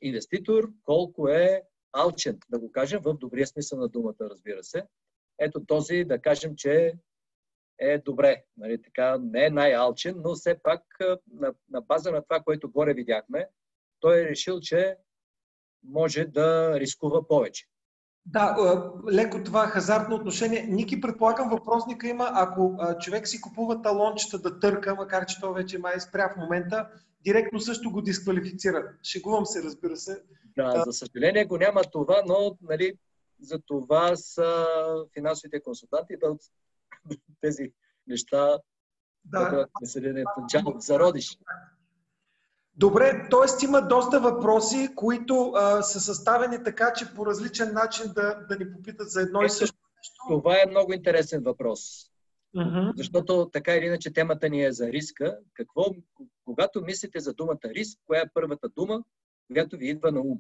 инвеститор, 0.01 0.71
колко 0.83 1.27
е 1.27 1.63
алчен, 1.91 2.39
да 2.49 2.59
го 2.59 2.71
кажем, 2.71 3.01
в 3.03 3.13
добрия 3.13 3.47
смисъл 3.47 3.79
на 3.79 3.87
думата, 3.87 4.15
разбира 4.19 4.63
се. 4.63 4.83
Ето 5.39 5.65
този, 5.65 6.03
да 6.03 6.21
кажем, 6.21 6.55
че 6.55 6.93
е 7.79 7.97
добре. 7.97 8.43
Нали, 8.57 8.81
така, 8.81 9.17
не 9.17 9.45
е 9.45 9.49
най-алчен, 9.49 10.15
но 10.23 10.35
все 10.35 10.59
пак 10.63 10.81
на, 11.33 11.53
на 11.69 11.81
база 11.81 12.11
на 12.11 12.21
това, 12.21 12.39
което 12.39 12.71
горе 12.71 12.93
видяхме, 12.93 13.47
той 13.99 14.19
е 14.19 14.25
решил, 14.25 14.59
че 14.59 14.97
може 15.83 16.25
да 16.25 16.79
рискува 16.79 17.27
повече. 17.27 17.65
Да, 18.25 18.55
леко 19.11 19.43
това 19.43 19.67
хазартно 19.67 20.15
отношение. 20.15 20.61
Ники, 20.69 21.01
предполагам, 21.01 21.49
въпросника 21.49 22.07
има, 22.07 22.31
ако 22.33 22.77
човек 22.99 23.27
си 23.27 23.41
купува 23.41 23.81
талончета 23.81 24.39
да 24.39 24.59
търка, 24.59 24.95
макар 24.95 25.25
че 25.25 25.39
то 25.39 25.53
вече 25.53 25.79
май 25.79 25.99
спря 25.99 26.33
в 26.33 26.37
момента, 26.37 26.89
директно 27.23 27.59
също 27.59 27.91
го 27.91 28.01
дисквалифицира. 28.01 28.93
Шегувам 29.03 29.45
се, 29.45 29.63
разбира 29.63 29.97
се. 29.97 30.23
Да, 30.55 30.83
за 30.85 30.93
съжаление 30.93 31.45
го 31.45 31.57
няма 31.57 31.81
това, 31.81 32.21
но 32.27 32.57
нали, 32.61 32.93
за 33.41 33.59
това 33.65 34.15
са 34.15 34.65
финансовите 35.13 35.63
консултанти 35.63 36.17
да 36.17 36.35
тези 37.41 37.71
неща 38.07 38.57
да, 39.25 39.39
да 39.39 39.49
бъдат 39.49 39.69
населени 39.81 40.23
в 40.23 40.41
начало, 40.41 40.79
зародиш. 40.79 41.37
Добре, 42.75 43.27
т.е. 43.31 43.65
има 43.65 43.81
доста 43.81 44.19
въпроси, 44.19 44.89
които 44.95 45.51
а, 45.55 45.81
са 45.81 45.99
съставени 45.99 46.63
така, 46.63 46.93
че 46.93 47.13
по 47.15 47.25
различен 47.25 47.73
начин 47.73 48.05
да, 48.15 48.45
да 48.49 48.57
ни 48.57 48.71
попитат 48.73 49.09
за 49.09 49.21
едно 49.21 49.39
Ето, 49.39 49.45
и 49.45 49.49
също 49.49 49.77
нещо. 49.97 50.41
Това 50.41 50.55
е 50.55 50.69
много 50.69 50.93
интересен 50.93 51.43
въпрос. 51.43 52.09
Uh-huh. 52.55 52.93
Защото 52.97 53.49
така 53.53 53.75
или 53.75 53.85
иначе 53.85 54.13
темата 54.13 54.49
ни 54.49 54.65
е 54.65 54.71
за 54.71 54.87
риска. 54.87 55.37
Какво, 55.53 55.85
когато 56.45 56.81
мислите 56.81 57.19
за 57.19 57.33
думата 57.33 57.59
риск, 57.63 57.99
коя 58.05 58.21
е 58.21 58.33
първата 58.33 58.69
дума, 58.69 59.03
която 59.47 59.77
ви 59.77 59.89
идва 59.89 60.11
на 60.11 60.19
ум? 60.19 60.39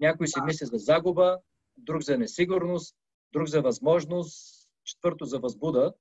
Някой 0.00 0.28
си 0.28 0.40
мисли 0.44 0.66
за 0.66 0.76
загуба, 0.76 1.38
друг 1.76 2.02
за 2.02 2.18
несигурност, 2.18 2.96
друг 3.32 3.48
за 3.48 3.62
възможност, 3.62 4.63
четвърто 4.84 5.24
за 5.24 5.38
възбуда. 5.38 5.94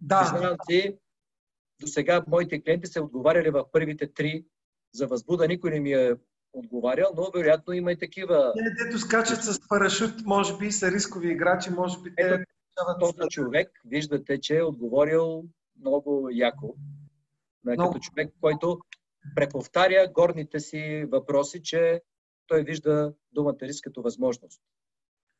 Да. 0.00 0.30
Признавам 0.32 0.56
си, 0.70 0.98
до 1.80 1.86
сега 1.86 2.24
моите 2.28 2.62
клиенти 2.62 2.86
са 2.86 3.02
отговаряли 3.02 3.50
в 3.50 3.64
първите 3.72 4.12
три 4.12 4.44
за 4.92 5.06
възбуда. 5.06 5.48
Никой 5.48 5.70
не 5.70 5.80
ми 5.80 5.92
е 5.92 6.16
отговарял, 6.52 7.12
но 7.16 7.30
вероятно 7.34 7.74
има 7.74 7.92
и 7.92 7.98
такива. 7.98 8.52
Те, 8.56 8.84
дето 8.84 8.98
скачат 8.98 9.42
с 9.44 9.68
парашут, 9.68 10.14
може 10.24 10.56
би 10.56 10.72
са 10.72 10.90
рискови 10.90 11.32
играчи, 11.32 11.70
може 11.70 12.00
би 12.02 12.14
те... 12.14 12.22
Ето, 12.22 12.44
този 12.98 13.28
човек, 13.30 13.80
виждате, 13.84 14.40
че 14.40 14.56
е 14.56 14.62
отговорил 14.62 15.44
много 15.80 16.28
яко. 16.32 16.74
Много. 17.64 17.92
Като 17.92 18.00
човек, 18.00 18.34
който 18.40 18.78
преповтаря 19.36 20.10
горните 20.14 20.60
си 20.60 21.04
въпроси, 21.12 21.62
че 21.62 22.02
той 22.46 22.62
вижда 22.62 23.14
думата 23.32 23.56
риск 23.62 23.84
като 23.84 24.02
възможност. 24.02 24.60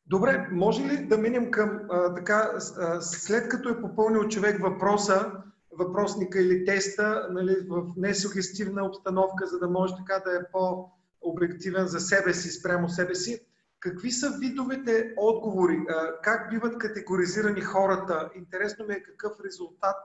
Добре, 0.07 0.49
може 0.51 0.83
ли 0.83 1.07
да 1.07 1.17
минем 1.17 1.51
към 1.51 1.81
а, 1.89 2.13
така, 2.13 2.51
а, 2.77 3.01
след 3.01 3.49
като 3.49 3.69
е 3.69 3.81
попълнил 3.81 4.27
човек 4.27 4.61
въпроса, 4.61 5.31
въпросника 5.71 6.41
или 6.41 6.65
теста 6.65 7.27
нали, 7.31 7.55
в 7.69 7.83
несугестивна 7.97 8.85
обстановка, 8.85 9.45
за 9.45 9.59
да 9.59 9.69
може 9.69 9.95
така 9.95 10.19
да 10.19 10.35
е 10.35 10.51
по-обективен 10.51 11.87
за 11.87 11.99
себе 11.99 12.33
си, 12.33 12.49
спрямо 12.49 12.89
себе 12.89 13.15
си, 13.15 13.39
какви 13.79 14.11
са 14.11 14.37
видовете 14.39 15.13
отговори? 15.17 15.79
А, 15.89 16.21
как 16.21 16.49
биват 16.49 16.77
категоризирани 16.77 17.61
хората? 17.61 18.29
Интересно 18.35 18.85
ми 18.85 18.93
е 18.93 19.03
какъв 19.03 19.33
резултат 19.45 19.97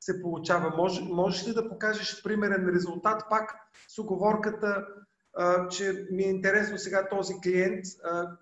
се 0.00 0.22
получава. 0.22 0.76
Мож, 0.76 1.00
можеш 1.00 1.48
ли 1.48 1.54
да 1.54 1.68
покажеш 1.68 2.22
примерен 2.22 2.68
резултат 2.74 3.22
пак 3.30 3.54
с 3.88 3.98
оговорката 3.98 4.86
че 5.70 6.06
ми 6.10 6.22
е 6.22 6.28
интересно 6.28 6.78
сега 6.78 7.08
този 7.08 7.34
клиент 7.42 7.84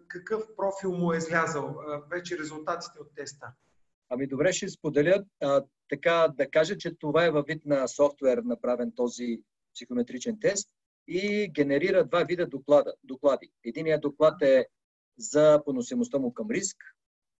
какъв 0.08 0.42
профил 0.56 0.92
му 0.92 1.12
е 1.12 1.16
излязал 1.16 1.76
вече 2.10 2.38
резултатите 2.38 2.98
от 3.00 3.14
теста. 3.14 3.46
Ами 4.08 4.26
добре, 4.26 4.52
ще 4.52 4.68
споделя. 4.68 5.24
А, 5.40 5.64
така 5.88 6.28
да 6.36 6.50
кажа, 6.50 6.76
че 6.76 6.94
това 6.98 7.24
е 7.24 7.30
във 7.30 7.46
вид 7.46 7.66
на 7.66 7.88
софтуер 7.88 8.38
направен 8.38 8.92
този 8.96 9.42
психометричен 9.74 10.40
тест 10.40 10.68
и 11.08 11.50
генерира 11.52 12.04
два 12.04 12.24
вида 12.24 12.46
доклада, 12.46 12.94
доклади. 13.04 13.52
Единият 13.64 14.00
доклад 14.00 14.42
е 14.42 14.66
за 15.18 15.62
поносимостта 15.64 16.18
му 16.18 16.34
към 16.34 16.50
риск, 16.50 16.76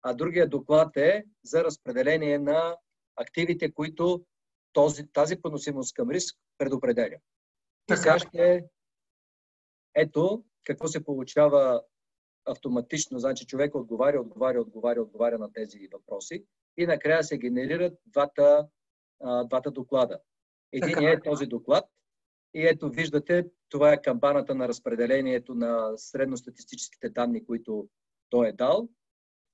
а 0.03 0.15
другия 0.15 0.49
доклад 0.49 0.97
е 0.97 1.25
за 1.45 1.65
разпределение 1.65 2.39
на 2.39 2.77
активите, 3.17 3.73
които 3.73 4.25
този, 4.73 5.07
тази 5.13 5.37
поносимост 5.37 5.95
към 5.95 6.11
риск 6.11 6.37
предопределя. 6.59 7.17
И 7.93 7.97
сега 7.97 8.19
ще 8.19 8.65
ето 9.95 10.45
какво 10.65 10.89
се 10.89 11.05
получава 11.05 11.83
автоматично. 12.45 13.19
Значи 13.19 13.47
човек 13.47 13.75
отговаря, 13.75 14.21
отговаря, 14.21 14.61
отговаря, 14.61 15.03
отговаря 15.03 15.39
на 15.39 15.53
тези 15.53 15.89
въпроси 15.93 16.45
и 16.77 16.87
накрая 16.87 17.25
се 17.25 17.39
генерират 17.39 17.99
двата, 18.07 18.67
а, 19.25 19.45
двата 19.45 19.71
доклада. 19.71 20.19
Един 20.73 21.09
е 21.09 21.21
този 21.21 21.47
доклад 21.47 21.85
и 22.55 22.67
ето 22.67 22.91
виждате, 22.91 23.47
това 23.69 23.93
е 23.93 24.03
камбаната 24.03 24.55
на 24.55 24.69
разпределението 24.69 25.55
на 25.55 25.93
средностатистическите 25.97 27.11
данни, 27.11 27.47
които 27.47 27.89
той 28.31 28.49
е 28.49 28.53
дал. 28.53 28.89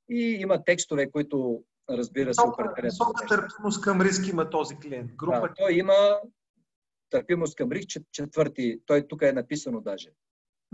И 0.09 0.37
има 0.41 0.65
текстове, 0.65 1.11
които 1.11 1.65
разбира 1.91 2.35
се 2.35 2.41
определят. 2.47 2.93
Висока 2.93 3.27
търпимост 3.27 3.83
към 3.83 4.01
риск 4.01 4.29
има 4.29 4.51
този 4.51 4.77
клиент. 4.77 5.15
Група... 5.17 5.41
Да, 5.41 5.55
той 5.57 5.73
има 5.73 6.21
търпимост 7.11 7.57
към 7.57 7.73
риск 7.73 7.89
четвърти. 8.13 8.81
Той 8.87 9.09
тук 9.09 9.23
е 9.23 9.33
написано 9.33 9.81
даже. 9.81 10.09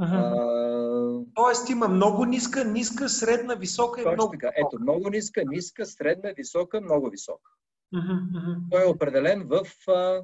Uh-huh. 0.01 1.25
А... 1.25 1.25
Тоест 1.35 1.71
има 1.71 1.89
много 1.89 2.25
ниска, 2.25 2.65
ниска, 2.65 3.09
средна, 3.09 3.55
висока 3.55 4.03
и 4.03 4.07
много 4.07 4.33
така. 4.33 4.53
Ето, 4.57 4.81
много 4.81 5.11
ниска, 5.11 5.45
ниска, 5.47 5.87
средна, 5.87 6.33
висока, 6.37 6.81
много 6.81 7.11
висока. 7.11 7.51
Uh-huh. 7.95 8.59
Той 8.71 8.83
е 8.83 8.89
определен 8.89 9.49
в 9.49 9.91
а, 9.91 10.23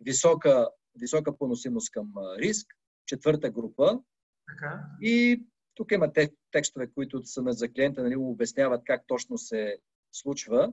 висока, 0.00 0.68
висока 1.00 1.38
поносимост 1.38 1.90
към 1.90 2.12
а, 2.16 2.38
риск, 2.38 2.66
четвърта 3.06 3.50
група. 3.50 4.00
Така. 4.48 4.84
И 5.00 5.42
тук 5.74 5.92
има 5.92 6.12
те, 6.12 6.30
текстове, 6.50 6.90
които 6.94 7.22
са 7.24 7.42
за 7.46 7.68
клиента, 7.68 8.02
нали, 8.02 8.16
обясняват 8.16 8.82
как 8.84 9.02
точно 9.06 9.38
се 9.38 9.78
случва. 10.12 10.72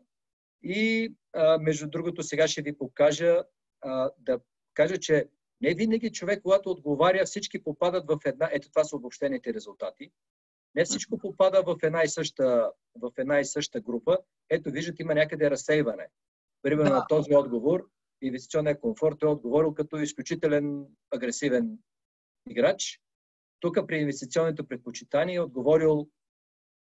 И 0.63 1.13
а, 1.35 1.57
между 1.57 1.89
другото, 1.89 2.23
сега 2.23 2.47
ще 2.47 2.61
ви 2.61 2.77
покажа 2.77 3.43
а, 3.81 4.11
да 4.19 4.39
кажа, 4.79 4.97
че 4.99 5.25
не 5.61 5.73
винаги 5.73 6.11
човек, 6.11 6.41
когато 6.41 6.71
отговаря, 6.71 7.25
всички 7.25 7.63
попадат 7.63 8.05
в 8.07 8.19
една... 8.25 8.49
Ето 8.53 8.69
това 8.69 8.83
са 8.83 8.95
обобщените 8.95 9.53
резултати. 9.53 10.11
Не 10.75 10.85
всичко 10.85 11.17
попада 11.17 11.63
в 11.63 11.77
една 11.83 12.03
и 12.03 12.07
съща, 12.07 12.71
в 12.95 13.11
една 13.17 13.39
и 13.39 13.45
съща 13.45 13.81
група. 13.81 14.17
Ето, 14.49 14.71
виждате, 14.71 15.01
има 15.01 15.13
някъде 15.15 15.49
разсейване. 15.49 16.07
Примерно 16.61 16.89
на 16.89 17.05
този 17.07 17.35
отговор, 17.35 17.89
инвестиционния 18.21 18.79
комфорт 18.79 19.21
е 19.21 19.25
отговорил 19.25 19.73
като 19.73 19.97
изключителен 19.97 20.85
агресивен 21.11 21.77
играч. 22.49 23.01
Тук 23.59 23.87
при 23.87 23.97
инвестиционните 23.97 24.63
предпочитания 24.63 25.37
е 25.37 25.43
отговорил 25.43 26.09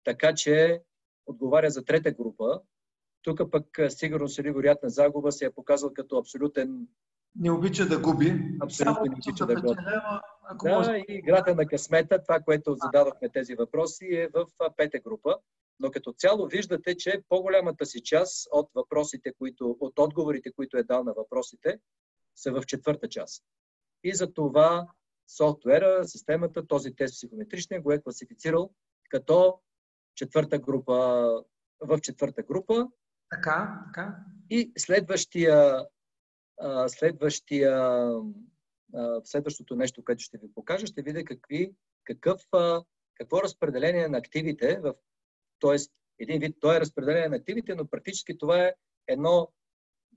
така, 0.03 0.33
че 0.35 0.81
отговаря 1.25 1.69
за 1.69 1.85
трета 1.85 2.11
група. 2.11 2.61
Тук 3.21 3.51
пък 3.51 3.79
сигурност 3.89 4.37
или 4.37 4.51
вероятна 4.51 4.89
загуба 4.89 5.31
се 5.31 5.45
е 5.45 5.51
показал 5.51 5.93
като 5.93 6.17
абсолютен 6.17 6.87
не 7.35 7.51
обича 7.51 7.85
да 7.85 7.99
губи. 7.99 8.57
Абсолютно 8.61 9.03
не 9.03 9.11
обича 9.11 9.45
да 9.45 9.55
губи. 9.55 9.81
Да, 9.83 10.21
може... 10.65 10.97
и 10.97 11.05
играта 11.09 11.55
на 11.55 11.67
късмета, 11.67 12.23
това, 12.23 12.39
което 12.39 12.75
зададохме 12.83 13.29
тези 13.29 13.55
въпроси, 13.55 14.05
е 14.05 14.29
в 14.33 14.45
пета 14.77 14.99
група. 14.99 15.37
Но 15.79 15.91
като 15.91 16.13
цяло 16.13 16.47
виждате, 16.47 16.97
че 16.97 17.21
по-голямата 17.29 17.85
си 17.85 18.03
част 18.03 18.47
от 18.51 18.69
въпросите, 18.75 19.33
които, 19.39 19.77
от 19.79 19.99
отговорите, 19.99 20.51
които 20.51 20.77
е 20.77 20.83
дал 20.83 21.03
на 21.03 21.13
въпросите, 21.13 21.79
са 22.35 22.51
в 22.51 22.65
четвърта 22.65 23.09
част. 23.09 23.43
И 24.03 24.15
за 24.15 24.33
това 24.33 24.87
софтуера, 25.37 26.07
системата, 26.07 26.67
този 26.67 26.95
тест 26.95 27.13
психометричния 27.13 27.81
го 27.81 27.91
е 27.91 28.01
класифицирал 28.01 28.71
като 29.09 29.59
четвърта 30.15 30.59
група, 30.59 30.93
в 31.79 31.99
четвърта 32.01 32.43
група. 32.43 32.87
Така, 33.29 33.83
така. 33.85 34.17
И 34.49 34.71
следващия 34.77 35.85
следващия, 36.87 38.05
следващото 39.23 39.75
нещо, 39.75 40.03
което 40.05 40.23
ще 40.23 40.37
ви 40.37 40.53
покажа, 40.53 40.87
ще 40.87 41.01
видя 41.01 41.23
какви, 41.23 41.73
какъв, 42.03 42.41
какво 43.15 43.41
разпределение 43.43 44.07
на 44.07 44.17
активите, 44.17 44.79
в, 44.79 44.93
т.е. 45.59 45.75
един 46.19 46.39
вид, 46.39 46.57
то 46.59 46.73
е 46.73 46.79
разпределение 46.79 47.29
на 47.29 47.35
активите, 47.35 47.75
но 47.75 47.87
практически 47.87 48.37
това 48.37 48.65
е 48.65 48.73
едно 49.07 49.51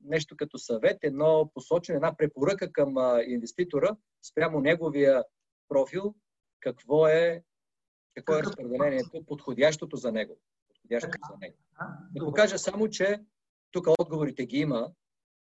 нещо 0.05 0.37
като 0.37 0.59
съвет, 0.59 0.99
едно 1.03 1.51
посочване, 1.55 1.97
една 1.97 2.17
препоръка 2.17 2.73
към 2.73 2.95
инвеститора 3.27 3.97
спрямо 4.23 4.61
неговия 4.61 5.25
профил, 5.69 6.15
какво 6.61 7.07
е, 7.09 7.43
какво 8.15 8.35
е 8.35 8.43
разпределението, 8.43 9.25
подходящото 9.27 9.97
за 9.97 10.13
него. 10.13 10.39
Подходящото 10.69 11.19
за 11.31 11.39
него. 11.41 11.57
Да 12.15 12.25
покажа 12.25 12.59
само, 12.59 12.89
че 12.89 13.21
тук 13.71 13.87
отговорите 13.99 14.47
ги 14.47 14.57
има, 14.57 14.93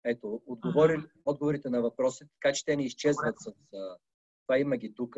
ето, 0.06 0.42
отговори, 0.48 1.04
отговорите 1.26 1.70
на 1.70 1.82
въпросите, 1.82 2.32
така 2.42 2.54
че 2.54 2.66
те 2.66 2.76
не 2.76 2.84
изчезват 2.84 3.36
с... 3.40 3.52
Това 4.48 4.60
има 4.60 4.78
ги 4.78 4.94
тук. 4.96 5.18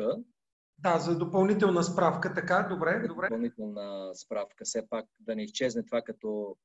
Да, 0.78 0.98
за 0.98 1.18
допълнителна 1.18 1.84
справка, 1.84 2.34
така, 2.34 2.66
добре, 2.70 2.98
за 3.02 3.08
добре. 3.08 3.26
Допълнителна 3.26 4.14
справка, 4.14 4.64
все 4.64 4.88
пак 4.88 5.06
да 5.20 5.36
не 5.36 5.42
изчезне 5.42 5.84
това 5.84 6.02
като, 6.02 6.56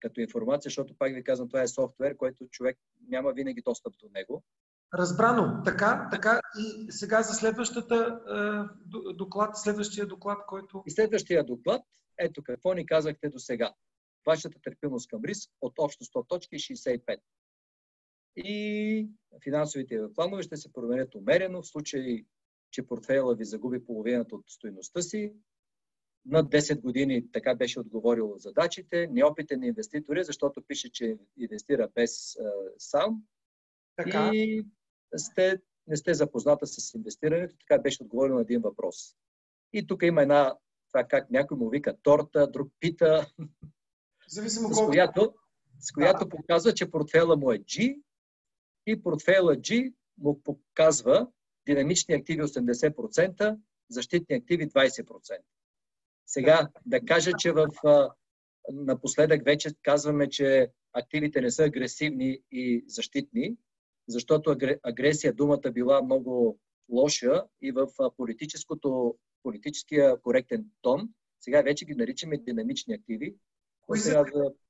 като 0.00 0.20
информация, 0.20 0.68
защото 0.68 0.98
пак 0.98 1.14
ви 1.14 1.24
казвам, 1.24 1.48
това 1.48 1.62
е 1.62 1.68
софтуер, 1.68 2.16
който 2.16 2.48
човек 2.50 2.78
няма 3.08 3.32
винаги 3.32 3.62
достъп 3.62 3.94
до 3.98 4.08
него. 4.14 4.44
Разбрано. 4.94 5.62
Така, 5.64 6.08
така. 6.10 6.40
И 6.58 6.92
сега 6.92 7.22
за 7.22 7.34
следващата 7.34 8.20
е, 8.96 9.14
доклад, 9.14 9.56
следващия 9.56 10.06
доклад, 10.06 10.38
който... 10.46 10.82
И 10.86 10.90
следващия 10.90 11.44
доклад, 11.44 11.82
ето 12.18 12.42
какво 12.42 12.72
ни 12.72 12.86
казахте 12.86 13.28
до 13.28 13.38
сега. 13.38 13.74
Вашата 14.26 14.58
търпимост 14.62 15.08
към 15.08 15.24
риск 15.24 15.50
от 15.60 15.72
общо 15.78 16.04
100 16.04 16.28
точки 16.28 16.56
65 16.56 17.18
и 18.36 19.08
финансовите 19.44 20.00
планове 20.14 20.42
ще 20.42 20.56
се 20.56 20.72
променят 20.72 21.14
умерено 21.14 21.62
в 21.62 21.66
случай, 21.66 22.24
че 22.70 22.86
портфейла 22.86 23.34
ви 23.34 23.44
загуби 23.44 23.84
половината 23.84 24.34
от 24.34 24.44
стоеността 24.50 25.02
си. 25.02 25.32
над 26.24 26.46
10 26.46 26.80
години 26.80 27.32
така 27.32 27.54
беше 27.54 27.80
отговорил 27.80 28.34
задачите, 28.36 29.06
неопитен 29.06 29.62
инвеститор 29.62 30.16
е, 30.16 30.24
защото 30.24 30.62
пише, 30.68 30.92
че 30.92 31.18
инвестира 31.36 31.88
без 31.94 32.36
а, 32.36 32.50
сам. 32.78 33.22
Така. 33.96 34.30
И 34.32 34.66
сте, 35.16 35.60
не 35.86 35.96
сте 35.96 36.14
запозната 36.14 36.66
с 36.66 36.94
инвестирането, 36.94 37.56
така 37.58 37.82
беше 37.82 38.02
отговорил 38.02 38.34
на 38.34 38.40
един 38.40 38.60
въпрос. 38.60 38.96
И 39.72 39.86
тук 39.86 40.02
има 40.02 40.22
една, 40.22 40.54
това 40.92 41.04
как 41.04 41.30
някой 41.30 41.56
му 41.56 41.68
вика 41.68 41.96
торта, 42.02 42.50
друг 42.50 42.72
пита, 42.80 43.26
Зависимо 44.28 44.74
с 44.74 44.86
която, 44.86 45.34
с 45.78 45.92
която 45.92 46.24
да. 46.24 46.28
показва, 46.28 46.74
че 46.74 46.90
портфела 46.90 47.36
му 47.36 47.52
е 47.52 47.58
G 47.58 48.02
и 48.86 49.02
портфела 49.02 49.56
G 49.56 49.94
му 50.18 50.42
показва 50.42 51.28
динамични 51.66 52.14
активи 52.14 52.42
80%, 52.42 53.58
защитни 53.90 54.36
активи 54.36 54.68
20%. 54.68 55.38
Сега 56.26 56.68
да 56.86 57.00
кажа, 57.00 57.30
че 57.38 57.52
в 57.52 57.68
напоследък 58.72 59.44
вече 59.44 59.70
казваме, 59.82 60.28
че 60.28 60.70
активите 60.92 61.40
не 61.40 61.50
са 61.50 61.64
агресивни 61.64 62.40
и 62.50 62.84
защитни, 62.86 63.56
защото 64.08 64.56
агресия 64.82 65.32
думата 65.32 65.70
била 65.72 66.02
много 66.02 66.58
лоша 66.88 67.44
и 67.62 67.72
в 67.72 67.86
политическия 69.42 70.20
коректен 70.22 70.66
тон. 70.82 71.08
Сега 71.40 71.62
вече 71.62 71.84
ги 71.84 71.94
наричаме 71.94 72.36
динамични 72.36 72.94
активи. 72.94 73.34
Кои 73.80 73.98
са? 73.98 74.24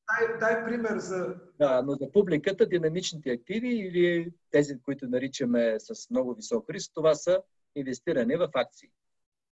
Дай, 0.08 0.38
дай 0.38 0.64
пример 0.64 0.98
за... 0.98 1.34
Да, 1.58 1.82
но 1.82 1.92
за 1.92 2.12
публиката 2.12 2.66
динамичните 2.66 3.30
активи 3.30 3.68
или 3.68 4.32
тези, 4.50 4.80
които 4.80 5.08
наричаме 5.08 5.76
с 5.78 6.10
много 6.10 6.34
висок 6.34 6.70
риск, 6.70 6.92
това 6.94 7.14
са 7.14 7.42
инвестиране 7.74 8.36
в 8.36 8.48
акции. 8.54 8.90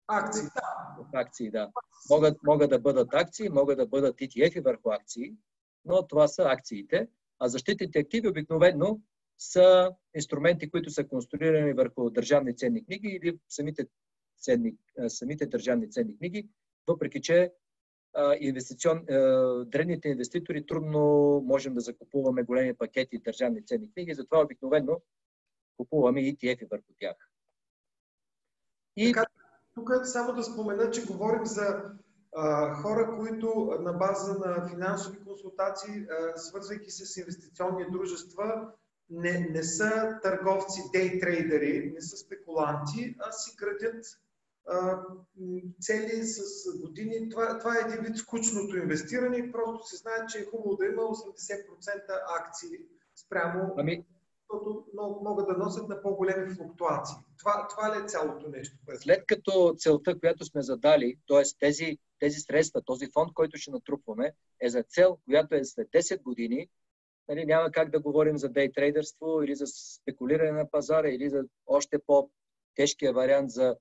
Акции, 0.08 0.42
да. 0.42 0.96
В 0.98 1.16
акции, 1.16 1.50
да. 1.50 1.70
Могат, 2.10 2.36
могат 2.46 2.70
да 2.70 2.78
бъдат 2.78 3.14
акции, 3.14 3.48
могат 3.48 3.78
да 3.78 3.86
бъдат 3.86 4.16
ETF 4.16 4.64
върху 4.64 4.90
акции, 4.90 5.34
но 5.84 6.06
това 6.06 6.28
са 6.28 6.42
акциите. 6.42 7.08
А 7.38 7.48
защитните 7.48 7.98
активи 7.98 8.28
обикновено 8.28 9.00
са 9.38 9.90
инструменти, 10.14 10.70
които 10.70 10.90
са 10.90 11.04
конструирани 11.04 11.72
върху 11.72 12.10
държавни 12.10 12.56
ценни 12.56 12.84
книги 12.84 13.08
или 13.08 13.38
самите, 13.48 13.86
ценни, 14.40 14.74
самите 15.08 15.46
държавни 15.46 15.90
ценни 15.90 16.18
книги, 16.18 16.48
въпреки 16.86 17.20
че 17.20 17.52
инвестицион, 18.40 19.04
древните 19.66 20.08
инвеститори 20.08 20.66
трудно 20.66 21.00
можем 21.44 21.74
да 21.74 21.80
закупуваме 21.80 22.42
големи 22.42 22.74
пакети 22.74 23.18
държавни 23.18 23.66
ценни 23.66 23.92
книги, 23.92 24.14
затова 24.14 24.40
обикновено 24.42 25.00
купуваме 25.76 26.20
ETF 26.20 26.70
върху 26.70 26.92
тях. 26.98 27.16
И... 28.96 29.12
Така, 29.12 29.26
тук 29.74 29.90
само 30.04 30.32
да 30.32 30.42
спомена, 30.42 30.90
че 30.90 31.06
говорим 31.06 31.46
за 31.46 31.82
а, 32.36 32.74
хора, 32.74 33.16
които 33.18 33.78
на 33.80 33.92
база 33.92 34.38
на 34.38 34.68
финансови 34.68 35.18
консултации, 35.24 36.06
а, 36.10 36.38
свързвайки 36.38 36.90
се 36.90 37.06
с 37.06 37.16
инвестиционни 37.16 37.90
дружества, 37.90 38.72
не, 39.10 39.48
не 39.50 39.62
са 39.62 40.18
търговци, 40.22 40.80
дейтрейдери, 40.92 41.92
не 41.94 42.00
са 42.00 42.16
спекуланти, 42.16 43.16
а 43.18 43.32
си 43.32 43.56
градят 43.56 44.04
цели 45.80 46.24
с 46.24 46.40
години. 46.80 47.28
Това, 47.28 47.58
това 47.58 47.74
е 47.74 47.90
един 47.90 48.04
вид 48.04 48.16
скучното 48.16 48.76
инвестиране. 48.76 49.52
Просто 49.52 49.86
се 49.86 49.96
знае, 49.96 50.26
че 50.28 50.38
е 50.38 50.44
хубаво 50.44 50.76
да 50.76 50.86
има 50.86 51.02
80% 51.02 51.32
акции 52.40 52.78
спрямо, 53.16 53.74
ами... 53.76 54.04
защото 54.50 54.84
могат 55.22 55.46
да 55.46 55.64
носят 55.64 55.88
на 55.88 56.02
по-големи 56.02 56.54
флуктуации. 56.54 57.16
Това, 57.38 57.68
това 57.70 57.96
ли 57.96 58.04
е 58.04 58.08
цялото 58.08 58.48
нещо? 58.48 58.76
След 58.96 59.26
като 59.26 59.74
целта, 59.78 60.20
която 60.20 60.44
сме 60.44 60.62
задали, 60.62 61.18
т.е. 61.28 61.42
Тези, 61.58 61.98
тези 62.18 62.40
средства, 62.40 62.82
този 62.84 63.10
фонд, 63.12 63.34
който 63.34 63.58
ще 63.58 63.70
натрупваме, 63.70 64.32
е 64.60 64.68
за 64.68 64.82
цел, 64.82 65.18
която 65.24 65.54
е 65.54 65.64
след 65.64 65.88
10 65.88 66.22
години 66.22 66.68
нали, 67.28 67.44
няма 67.44 67.70
как 67.70 67.90
да 67.90 68.00
говорим 68.00 68.38
за 68.38 68.48
дейтрейдърство 68.48 69.42
или 69.42 69.54
за 69.54 69.66
спекулиране 69.66 70.52
на 70.52 70.70
пазара 70.70 71.08
или 71.08 71.30
за 71.30 71.44
още 71.66 71.98
по-тежкия 72.06 73.12
вариант 73.12 73.50
за 73.50 73.76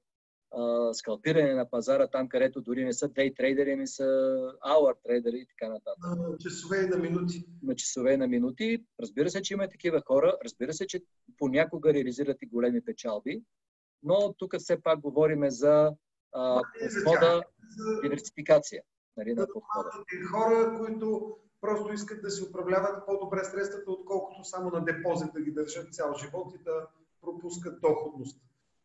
а, 0.52 0.94
скалпиране 0.94 1.54
на 1.54 1.70
пазара, 1.70 2.08
там 2.08 2.30
където 2.30 2.62
дори 2.62 2.86
не 2.86 2.94
са 2.94 3.08
дейтрейдери, 3.08 3.76
ми 3.76 3.88
са 3.88 4.04
hour 4.68 4.96
трейдери 5.04 5.38
и 5.38 5.46
така 5.48 5.74
нататък. 5.74 6.18
На 6.18 6.38
часове 6.38 6.84
и 6.84 6.88
на 6.88 6.98
минути. 6.98 7.46
На 7.64 7.76
часове 7.76 8.14
и 8.14 8.18
на 8.18 8.28
минути. 8.28 8.86
Разбира 9.02 9.30
се, 9.30 9.42
че 9.42 9.54
има 9.54 9.70
такива 9.70 10.02
хора. 10.08 10.38
Разбира 10.46 10.74
се, 10.74 10.88
че 10.88 11.02
понякога 11.38 11.94
реализират 11.94 12.38
и 12.42 12.46
големи 12.48 12.82
печалби. 12.86 13.44
Но 14.04 14.34
тук 14.38 14.56
все 14.58 14.82
пак 14.82 15.00
говорим 15.00 15.50
за 15.50 15.92
а, 16.34 16.62
подхода, 17.04 17.44
диверсификация 18.04 18.84
нали, 19.18 19.34
на 19.34 19.48
подхода. 19.54 19.90
Хора, 20.32 20.78
които 20.78 21.38
просто 21.62 21.94
искат 21.94 22.22
да 22.22 22.30
си 22.30 22.44
управляват 22.50 23.06
по-добре 23.06 23.44
средствата, 23.44 23.92
отколкото 23.92 24.44
само 24.44 24.70
на 24.70 24.86
депозит 24.86 25.34
да 25.34 25.42
ги 25.42 25.52
държат 25.52 25.94
цял 25.94 26.14
живот 26.14 26.54
и 26.56 26.64
да 26.64 26.88
пропускат 27.22 27.82
доходност. 27.82 28.42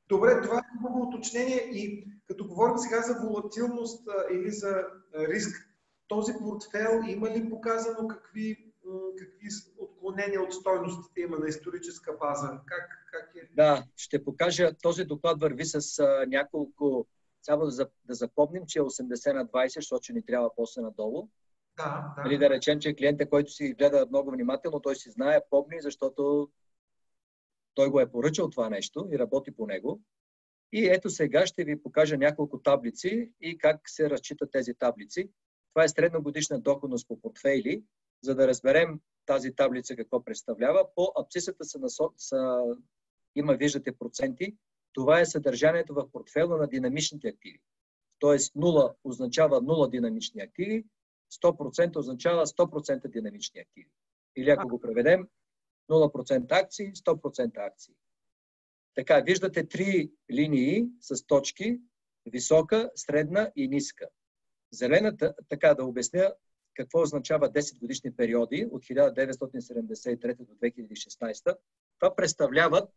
Добре, 0.09 0.43
това 0.43 0.59
е 0.59 0.77
хубаво 0.77 1.09
уточнение 1.09 1.57
и 1.57 2.09
като 2.29 2.47
говорим 2.47 2.79
сега 2.79 3.03
за 3.03 3.27
волатилност 3.27 4.09
а, 4.09 4.35
или 4.35 4.51
за 4.51 4.87
риск, 5.15 5.69
този 6.09 6.33
портфел 6.33 7.01
има 7.09 7.31
ли 7.31 7.51
показано 7.51 8.09
какви, 8.09 8.73
какви 9.19 9.49
отклонения 9.79 10.43
от 10.43 10.53
стойностите 10.55 11.21
има 11.21 11.39
на 11.39 11.49
историческа 11.49 12.13
база? 12.21 12.49
Как, 12.67 12.89
как 13.13 13.35
е? 13.37 13.49
Да, 13.55 13.85
ще 13.97 14.25
покажа. 14.25 14.73
Този 14.83 15.05
доклад 15.05 15.41
върви 15.41 15.65
с 15.65 15.99
а, 15.99 16.27
няколко 16.29 17.07
само 17.43 17.67
да, 17.67 17.89
да 18.05 18.15
запомним, 18.15 18.63
че 18.67 18.79
е 18.79 18.83
80 18.83 19.33
на 19.33 19.47
20, 19.47 19.75
защото 19.75 20.13
ни 20.13 20.25
трябва 20.25 20.51
после 20.57 20.83
надолу. 20.83 21.29
Да, 21.77 22.15
да. 22.17 22.23
Нали, 22.23 22.39
да 22.39 22.51
речем, 22.51 22.81
че 22.81 22.95
клиентът, 22.95 23.31
който 23.31 23.53
си 23.53 23.75
гледа 23.79 24.07
много 24.09 24.31
внимателно, 24.31 24.81
той 24.81 24.97
си 24.97 25.11
знае, 25.11 25.41
помни, 25.51 25.81
защото 25.81 26.49
той 27.75 27.91
го 27.91 28.01
е 28.01 28.11
поръчал 28.11 28.51
това 28.51 28.69
нещо 28.69 29.09
и 29.13 29.19
работи 29.19 29.51
по 29.51 29.67
него. 29.67 30.01
И 30.73 30.87
ето 30.87 31.11
сега 31.11 31.47
ще 31.47 31.65
ви 31.65 31.83
покажа 31.83 32.17
няколко 32.17 32.63
таблици 32.63 33.33
и 33.41 33.59
как 33.59 33.81
се 33.87 34.11
разчитат 34.11 34.51
тези 34.53 34.75
таблици. 34.75 35.31
Това 35.75 35.85
е 35.85 35.89
средногодишна 35.89 36.61
доходност 36.61 37.09
по 37.09 37.21
портфейли. 37.21 37.83
За 38.23 38.35
да 38.35 38.49
разберем 38.49 39.01
тази 39.27 39.55
таблица 39.55 39.97
какво 39.97 40.25
представлява, 40.25 40.89
по 40.95 41.13
абцисата 41.17 41.65
са, 41.65 41.79
насо... 41.79 42.13
са... 42.17 42.63
има, 43.37 43.55
виждате, 43.55 43.93
проценти. 43.93 44.57
Това 44.93 45.21
е 45.21 45.27
съдържанието 45.27 45.95
в 45.95 46.11
портфела 46.13 46.59
на 46.59 46.69
динамичните 46.69 47.29
активи. 47.29 47.61
Тоест 48.19 48.55
0 48.55 48.95
означава 49.05 49.63
0 49.63 49.91
динамични 49.91 50.43
активи, 50.43 50.85
100% 51.45 51.97
означава 51.97 52.47
100% 52.47 53.09
динамични 53.09 53.61
активи. 53.61 53.89
Или 54.37 54.51
ако 54.51 54.69
го 54.69 54.81
преведем, 54.81 55.29
0% 55.93 56.53
акции, 56.53 56.93
100% 56.93 57.59
акции. 57.59 57.95
Така, 58.95 59.21
виждате 59.21 59.69
три 59.69 60.11
линии 60.33 60.87
с 61.01 61.27
точки, 61.27 61.81
висока, 62.27 62.91
средна 62.95 63.53
и 63.57 63.69
ниска. 63.69 64.09
Зелената, 64.73 65.35
така 65.49 65.75
да 65.75 65.85
обясня 65.85 66.35
какво 66.75 67.03
означава 67.03 67.53
10 67.53 67.79
годишни 67.79 68.17
периоди 68.17 68.69
от 68.73 68.85
1973 68.85 70.37
до 70.37 70.53
2016. 70.53 71.57
Това 71.99 72.17
представляват 72.17 72.91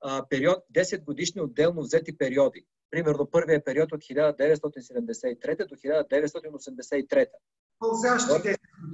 а, 0.00 0.26
период, 0.28 0.58
10 0.74 1.04
годишни 1.04 1.40
отделно 1.40 1.80
взети 1.80 2.18
периоди. 2.18 2.66
Примерно 2.90 3.30
първият 3.30 3.64
период 3.64 3.92
от 3.92 4.00
1973 4.00 5.68
до 5.68 5.74
1983. 5.74 7.26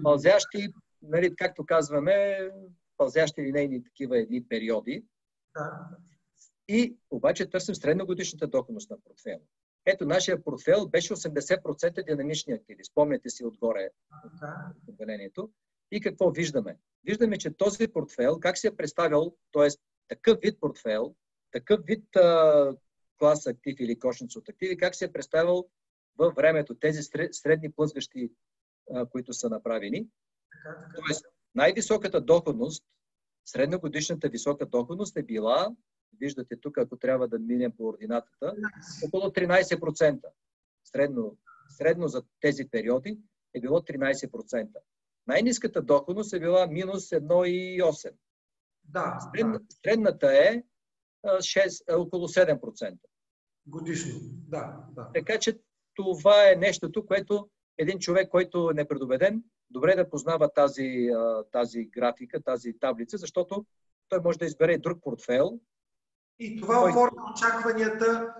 Пълзящи. 0.02 0.68
Нали, 1.02 1.36
както 1.36 1.66
казваме, 1.66 2.38
пълзящи 2.96 3.42
линейни 3.42 3.84
такива 3.84 4.18
едни 4.18 4.48
периоди. 4.48 5.04
Да. 5.56 5.88
И 6.68 6.96
обаче 7.10 7.50
търсим 7.50 7.74
средногодишната 7.74 8.46
доходност 8.46 8.90
на 8.90 9.00
портфела. 9.00 9.40
Ето, 9.86 10.06
нашия 10.06 10.44
портфел 10.44 10.86
беше 10.88 11.14
80% 11.14 12.06
динамични 12.06 12.52
активи. 12.52 12.84
Спомняте 12.84 13.30
си 13.30 13.44
отгоре 13.44 13.90
определението. 14.82 15.50
И 15.90 16.00
какво 16.00 16.30
виждаме? 16.30 16.78
Виждаме, 17.04 17.38
че 17.38 17.50
този 17.50 17.88
портфел, 17.88 18.40
как 18.40 18.58
се 18.58 18.66
е 18.66 18.76
представил, 18.76 19.36
т.е. 19.52 19.68
такъв 20.08 20.38
вид 20.42 20.60
портфел, 20.60 21.14
такъв 21.50 21.80
вид 21.84 22.16
а, 22.16 22.76
клас 23.18 23.46
актив 23.46 23.76
или 23.80 23.98
кошница 23.98 24.38
от 24.38 24.48
активи, 24.48 24.76
как 24.76 24.94
се 24.94 25.04
е 25.04 25.12
представил 25.12 25.68
във 26.18 26.34
времето 26.34 26.74
тези 26.74 27.02
средни 27.32 27.72
плъзгащи 27.72 28.30
които 29.10 29.32
са 29.32 29.48
направени. 29.48 30.08
Тоест, 30.94 31.26
най-високата 31.54 32.20
доходност, 32.20 32.84
средногодишната 33.44 34.28
висока 34.28 34.66
доходност 34.66 35.16
е 35.16 35.22
била, 35.22 35.74
виждате 36.20 36.56
тук, 36.60 36.78
ако 36.78 36.96
трябва 36.96 37.28
да 37.28 37.38
минем 37.38 37.72
по 37.76 37.84
ординатата, 37.84 38.54
около 39.06 39.22
13%. 39.22 40.20
Средно, 40.84 41.36
средно 41.68 42.08
за 42.08 42.22
тези 42.40 42.68
периоди 42.70 43.18
е 43.54 43.60
било 43.60 43.80
13%. 43.80 44.68
Най-низката 45.26 45.82
доходност 45.82 46.32
е 46.32 46.40
била 46.40 46.66
минус 46.66 47.10
1,8%. 47.10 48.14
Да, 48.84 49.18
Сред, 49.34 49.52
да. 49.52 49.60
Средната 49.82 50.32
е 50.32 50.62
6, 51.26 51.96
около 51.96 52.28
7%. 52.28 52.98
Годишно, 53.66 54.20
да. 54.24 54.86
да. 54.92 55.10
Така 55.14 55.38
че 55.38 55.58
това 55.94 56.50
е 56.52 56.56
нещото, 56.56 57.06
което 57.06 57.48
един 57.78 57.98
човек, 57.98 58.28
който 58.28 58.70
е 58.70 58.74
непредобеден, 58.74 59.44
добре 59.74 59.96
да 59.96 60.10
познава 60.10 60.52
тази, 60.52 61.08
тази 61.52 61.84
графика, 61.84 62.42
тази 62.42 62.78
таблица, 62.80 63.18
защото 63.18 63.66
той 64.08 64.20
може 64.20 64.38
да 64.38 64.44
избере 64.44 64.78
друг 64.78 65.02
портфел. 65.02 65.60
И 66.38 66.60
това 66.60 66.74
който... 66.74 66.98
оформя 66.98 67.22
очакванията. 67.32 68.34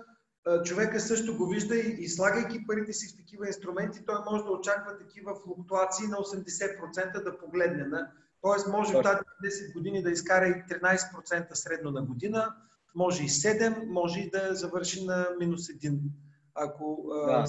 Човека 0.65 0.99
също 0.99 1.37
го 1.37 1.47
вижда 1.47 1.75
и, 1.75 1.95
и 1.99 2.07
слагайки 2.09 2.67
парите 2.67 2.93
си 2.93 3.13
в 3.13 3.17
такива 3.17 3.47
инструменти, 3.47 4.05
той 4.05 4.15
може 4.31 4.43
да 4.43 4.51
очаква 4.51 4.97
такива 4.97 5.35
флуктуации 5.35 6.07
на 6.07 6.17
80% 6.17 7.23
да 7.23 7.37
погледне. 7.37 7.83
На... 7.83 8.11
Тоест 8.41 8.67
може 8.67 8.93
в 8.93 9.01
тази 9.01 9.19
10 9.45 9.73
години 9.73 10.03
да 10.03 10.11
изкара 10.11 10.47
и 10.47 10.53
13% 10.53 11.53
средно 11.53 11.91
на 11.91 12.01
година, 12.01 12.55
може 12.95 13.23
и 13.23 13.27
7, 13.27 13.85
може 13.85 14.19
и 14.19 14.29
да 14.29 14.55
завърши 14.55 15.05
на 15.05 15.29
минус 15.39 15.61
1. 15.61 15.99
Ако, 16.53 17.07
да. 17.27 17.45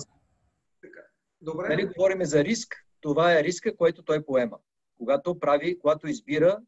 така. 0.82 1.00
Добре. 1.40 1.68
Нали, 1.68 1.86
говорим 1.86 2.24
за 2.24 2.44
риск, 2.44 2.85
това 3.00 3.38
е 3.38 3.42
риска, 3.42 3.76
който 3.76 4.02
той 4.02 4.24
поема. 4.24 4.58
Когато 4.98 5.38
прави, 5.38 5.78
когато 5.78 6.08
избира 6.08 6.60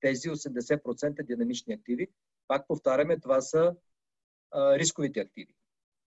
тези 0.00 0.28
80% 0.28 1.26
динамични 1.26 1.74
активи, 1.74 2.08
пак 2.48 2.66
повтаряме, 2.66 3.20
това 3.20 3.40
са 3.40 3.74
а, 4.50 4.78
рисковите 4.78 5.20
активи. 5.20 5.54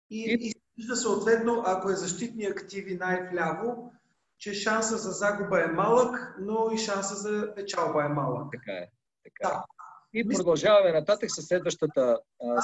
И, 0.09 0.37
и... 0.39 0.53
и 0.77 0.83
съответно, 0.95 1.63
ако 1.65 1.89
е 1.89 1.95
защитни 1.95 2.45
активи 2.45 2.95
най-вляво, 2.95 3.91
че 4.37 4.53
шанса 4.53 4.97
за 4.97 5.11
загуба 5.11 5.63
е 5.63 5.67
малък, 5.67 6.35
но 6.39 6.71
и 6.73 6.77
шанса 6.77 7.15
за 7.15 7.55
печалба 7.55 8.05
е 8.05 8.07
малък. 8.07 8.51
Така 8.51 8.71
е. 8.71 8.89
Така 9.23 9.53
да. 9.53 9.65
е. 10.13 10.19
И 10.19 10.27
продължаваме 10.27 10.91
нататък 10.91 11.31
с 11.31 11.41
следващата, 11.41 12.19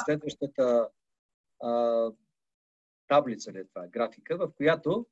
следващата 0.05 0.89
а, 1.63 2.11
таблица, 3.07 3.53
ли, 3.53 3.57
е 3.57 3.65
това, 3.65 3.87
графика, 3.87 4.37
в 4.37 4.51
която 4.57 5.05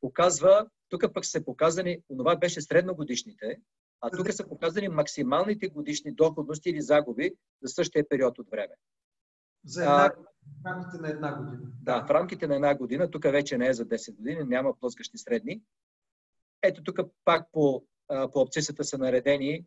показва, 0.00 0.66
тук 0.88 1.14
пък 1.14 1.26
са 1.26 1.44
показани, 1.44 2.02
това 2.08 2.36
беше 2.36 2.60
средногодишните, 2.60 3.60
а 4.00 4.10
тук 4.10 4.32
са 4.32 4.48
показани 4.48 4.88
максималните 4.88 5.68
годишни 5.68 6.12
доходности 6.12 6.70
или 6.70 6.80
загуби 6.80 7.34
за 7.62 7.68
същия 7.68 8.08
период 8.08 8.38
от 8.38 8.50
време. 8.50 8.74
За 9.64 9.82
една, 9.82 10.12
в 10.62 10.66
рамките 10.66 10.98
на 11.02 11.08
една 11.08 11.36
година. 11.36 11.60
Да, 11.82 12.06
в 12.06 12.10
рамките 12.10 12.46
на 12.46 12.54
една 12.54 12.74
година, 12.74 13.10
тук 13.10 13.22
вече 13.22 13.58
не 13.58 13.68
е 13.68 13.72
за 13.72 13.86
10 13.86 14.16
години, 14.16 14.44
няма 14.44 14.78
плъскащи 14.80 15.18
средни. 15.18 15.62
Ето 16.62 16.82
тук 16.82 17.00
пак 17.24 17.48
по, 17.52 17.84
по 18.32 18.40
абцисата 18.40 18.84
са 18.84 18.98
наредени 18.98 19.64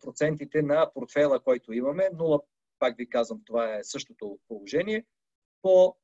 процентите 0.00 0.62
на 0.62 0.90
портфела, 0.94 1.40
който 1.40 1.72
имаме. 1.72 2.10
Нула, 2.18 2.40
пак 2.78 2.96
ви 2.96 3.08
казвам, 3.08 3.40
това 3.44 3.74
е 3.74 3.84
същото 3.84 4.38
положение. 4.48 5.04
По 5.62 5.96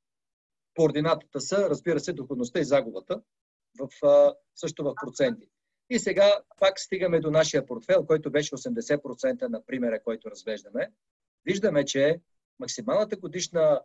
координатата 0.76 1.40
са, 1.40 1.70
разбира 1.70 2.00
се, 2.00 2.12
доходността 2.12 2.60
и 2.60 2.64
загубата 2.64 3.22
в, 3.78 3.88
също 4.54 4.84
в 4.84 4.94
проценти. 5.04 5.48
И 5.90 5.98
сега 5.98 6.38
пак 6.60 6.80
стигаме 6.80 7.20
до 7.20 7.30
нашия 7.30 7.66
портфел, 7.66 8.06
който 8.06 8.30
беше 8.30 8.54
80% 8.54 9.48
на 9.48 9.64
примера, 9.66 10.02
който 10.02 10.30
разглеждаме. 10.30 10.90
Виждаме, 11.44 11.84
че 11.84 12.20
максималната 12.58 13.16
годишна 13.16 13.80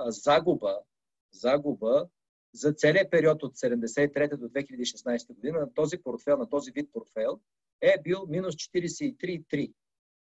загуба, 0.00 0.78
загуба 1.32 2.08
за 2.54 2.72
целият 2.72 3.10
период 3.10 3.42
от 3.42 3.56
73 3.56 4.36
до 4.36 4.48
2016 4.48 5.34
година 5.34 5.60
на 5.60 5.74
този 5.74 5.98
портфел, 5.98 6.36
на 6.36 6.48
този 6.48 6.70
вид 6.72 6.92
портфел, 6.92 7.40
е 7.80 7.96
бил 8.02 8.26
минус 8.28 8.54
43,3. 8.54 9.72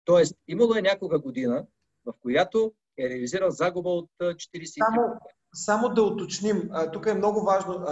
Тоест, 0.05 0.35
имало 0.49 0.75
е 0.75 0.83
някога 0.83 1.19
година, 1.19 1.67
в 2.05 2.15
която 2.21 2.75
е 2.99 3.09
реализирал 3.09 3.51
загуба 3.51 3.91
от 3.91 4.11
43%. 4.21 4.67
Само, 4.67 5.21
само 5.55 5.89
да 5.89 6.03
уточним, 6.03 6.71
тук 6.93 7.07
е 7.07 7.15
много 7.15 7.45
важно, 7.45 7.87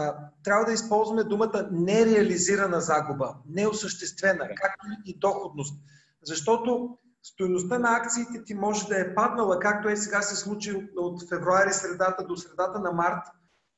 трябва 0.45 0.65
да 0.65 0.73
използваме 0.73 1.25
думата 1.25 1.69
нереализирана 1.73 2.81
загуба, 2.81 3.35
неосъществена, 3.49 4.49
както 4.49 4.87
и 5.05 5.19
доходност. 5.19 5.83
Защото 6.23 6.99
стоеността 7.23 7.79
на 7.79 7.97
акциите 7.97 8.45
ти 8.45 8.55
може 8.55 8.87
да 8.87 9.01
е 9.01 9.15
паднала, 9.15 9.59
както 9.59 9.89
е 9.89 9.97
сега 9.97 10.23
се 10.23 10.37
случи 10.37 10.89
от 10.97 11.29
февруари 11.29 11.73
средата 11.73 12.25
до 12.25 12.37
средата 12.37 12.79
на 12.79 12.93
март, 12.93 13.27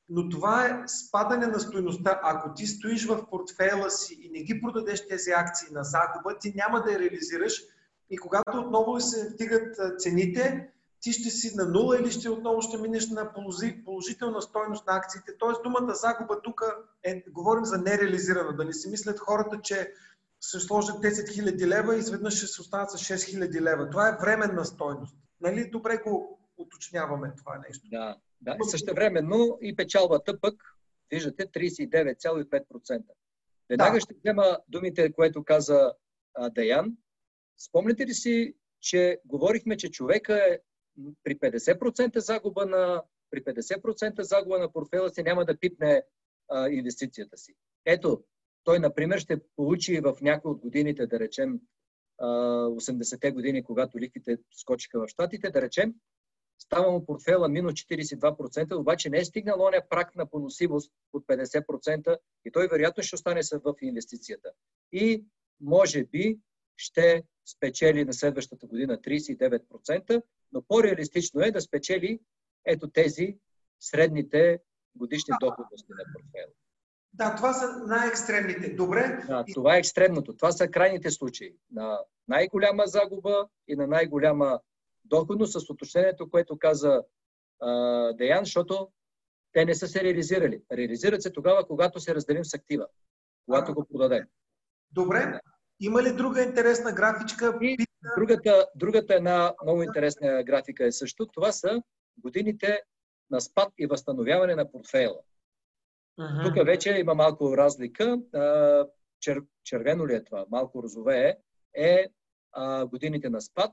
но 0.09 0.29
това 0.29 0.67
е 0.67 0.83
спадане 0.87 1.47
на 1.47 1.61
стоеността. 1.61 2.21
Ако 2.23 2.55
ти 2.55 2.67
стоиш 2.67 3.07
в 3.07 3.27
портфела 3.31 3.91
си 3.91 4.19
и 4.23 4.31
не 4.31 4.43
ги 4.43 4.61
продадеш 4.61 5.09
тези 5.09 5.31
акции 5.31 5.69
на 5.73 5.85
загуба, 5.85 6.39
ти 6.41 6.53
няма 6.57 6.83
да 6.83 6.93
я 6.93 6.99
реализираш 6.99 7.63
и 8.11 8.19
когато 8.19 8.59
отново 8.59 9.01
се 9.01 9.29
вдигат 9.29 10.01
цените, 10.01 10.71
ти 11.01 11.13
ще 11.13 11.31
си 11.31 11.57
на 11.57 11.67
нула 11.67 11.99
или 12.01 12.11
ще 12.11 12.31
отново 12.31 12.63
ще 12.63 12.79
минеш 12.79 13.09
на 13.09 13.33
положителна 13.85 14.43
стойност 14.43 14.87
на 14.87 14.97
акциите. 14.97 15.39
Тоест 15.39 15.63
думата 15.63 15.95
загуба 15.95 16.43
тук 16.43 16.63
е, 17.03 17.25
говорим 17.31 17.65
за 17.65 17.79
нереализирана. 17.79 18.57
Да 18.57 18.65
не 18.65 18.73
си 18.73 18.89
мислят 18.89 19.19
хората, 19.19 19.61
че 19.63 19.93
ще 20.41 20.59
сложат 20.59 20.97
10 20.97 21.09
000 21.09 21.67
лева 21.67 21.97
и 21.97 21.99
изведнъж 21.99 22.37
ще 22.37 22.47
се 22.47 22.61
останат 22.61 22.91
с 22.91 22.95
6 22.95 23.15
000 23.15 23.61
лева. 23.61 23.91
Това 23.91 24.09
е 24.09 24.17
временна 24.21 24.65
стойност. 24.65 25.17
Нали? 25.41 25.71
Добре 25.71 25.97
го 25.97 26.41
уточняваме 26.59 27.33
това 27.37 27.59
нещо. 27.69 27.89
Да, 27.91 28.17
да. 28.41 28.57
Също 28.71 28.95
времено 28.95 29.59
и 29.61 29.77
печалбата 29.77 30.41
пък, 30.41 30.55
виждате, 31.11 31.47
39,5%. 31.47 33.03
Веднага 33.69 33.95
да. 33.95 34.01
ще 34.01 34.15
взема 34.15 34.59
думите, 34.69 35.13
което 35.13 35.45
каза 35.45 35.93
а, 36.35 36.51
Даян. 36.51 36.97
Спомните 37.59 38.07
ли 38.07 38.15
си, 38.15 38.55
че 38.81 39.19
говорихме, 39.25 39.77
че 39.77 39.91
човека 39.91 40.35
е 40.35 40.59
при 41.25 41.39
50% 41.39 42.19
загуба 42.19 42.67
на, 42.67 43.03
при 43.31 43.45
50% 43.45 44.21
загуба 44.21 44.59
на 44.59 44.73
портфела 44.73 45.11
си 45.11 45.23
няма 45.23 45.45
да 45.45 45.59
пипне 45.59 46.03
а, 46.49 46.69
инвестицията 46.69 47.37
си. 47.37 47.55
Ето, 47.87 48.25
той, 48.65 48.79
например, 48.79 49.19
ще 49.19 49.41
получи 49.57 50.01
в 50.01 50.17
някои 50.21 50.51
от 50.51 50.59
годините, 50.61 51.07
да 51.07 51.21
речем, 51.21 51.61
80-те 52.21 53.31
години, 53.31 53.65
когато 53.65 53.99
лихвите 53.99 54.39
скочиха 54.53 55.01
в 55.01 55.09
Штатите, 55.09 55.51
да 55.51 55.63
речем, 55.63 55.95
става 56.59 56.93
му 56.93 57.07
портфела 57.07 57.49
минус 57.49 57.73
42%, 57.73 58.77
обаче 58.77 59.11
не 59.11 59.19
е 59.19 59.25
стигнал 59.25 59.61
оня 59.61 59.83
прак 59.91 60.17
на 60.17 60.31
поносимост 60.31 60.93
от 61.13 61.27
50% 61.27 62.19
и 62.45 62.53
той 62.53 62.69
вероятно 62.69 63.03
ще 63.03 63.15
остане 63.15 63.41
в 63.53 63.75
инвестицията. 63.83 64.51
И 64.93 65.25
може 65.61 66.05
би 66.05 66.39
ще 66.81 67.23
спечели 67.47 68.05
на 68.05 68.13
следващата 68.13 68.67
година 68.67 68.99
39%, 68.99 70.23
но 70.53 70.63
по-реалистично 70.63 71.41
е 71.41 71.51
да 71.51 71.61
спечели 71.61 72.21
ето 72.65 72.91
тези 72.91 73.37
средните 73.81 74.59
годишни 74.95 75.35
доходности 75.41 75.93
на 75.93 76.05
портфела. 76.15 76.53
Да, 77.13 77.37
това 77.37 77.53
са 77.53 77.67
най-екстремните. 77.87 78.75
Добре. 78.75 79.25
Да, 79.29 79.45
това 79.55 79.77
е 79.77 79.79
екстремното. 79.79 80.37
Това 80.37 80.53
са 80.53 80.69
крайните 80.69 81.11
случаи 81.11 81.57
на 81.73 81.99
най-голяма 82.29 82.83
загуба 82.87 83.49
и 83.69 83.77
на 83.77 83.87
най-голяма 83.87 84.61
доходност 85.05 85.61
с 85.61 85.71
уточнението, 85.71 86.31
което 86.31 86.59
каза 86.59 87.03
а, 87.61 88.13
Деян, 88.13 88.45
защото 88.45 88.89
те 89.53 89.65
не 89.65 89.75
са 89.75 89.89
се 89.89 90.05
реализирали. 90.05 90.63
Реализират 90.73 91.23
се 91.23 91.33
тогава, 91.33 91.67
когато 91.67 92.01
се 92.01 92.15
разделим 92.15 92.45
с 92.45 92.55
актива, 92.55 92.87
когато 93.47 93.75
го 93.75 93.85
продадем. 93.85 94.25
Добре. 94.93 95.41
Има 95.81 96.03
ли 96.03 96.13
друга 96.13 96.43
интересна 96.43 96.93
графичка? 96.93 97.59
И 97.61 97.87
другата, 98.19 98.67
другата 98.75 99.15
една 99.15 99.55
много 99.63 99.83
интересна 99.83 100.43
графика 100.43 100.85
е 100.85 100.93
също. 100.93 101.27
Това 101.27 101.53
са 101.53 101.83
годините 102.19 102.83
на 103.31 103.41
спад 103.41 103.73
и 103.79 103.87
възстановяване 103.87 104.55
на 104.55 104.71
портфейла. 104.71 105.21
Uh-huh. 106.21 106.45
Тук 106.45 106.67
вече 106.67 106.99
има 106.99 107.15
малко 107.15 107.57
разлика. 107.57 108.19
Чер, 109.21 109.43
червено 109.65 110.07
ли 110.07 110.15
е 110.15 110.25
това? 110.25 110.47
Малко 110.51 110.83
розове 110.83 111.29
е, 111.29 111.37
е 111.75 112.07
а, 112.53 112.87
годините 112.87 113.31
на 113.31 113.41
спад, 113.41 113.73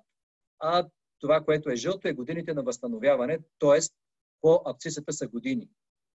а 0.59 0.87
това, 1.19 1.41
което 1.41 1.69
е 1.69 1.75
жълто, 1.75 2.07
е 2.07 2.13
годините 2.13 2.53
на 2.53 2.63
възстановяване, 2.63 3.39
т.е. 3.59 3.79
по 4.41 4.61
абцисата 4.65 5.13
са 5.13 5.27
години, 5.27 5.69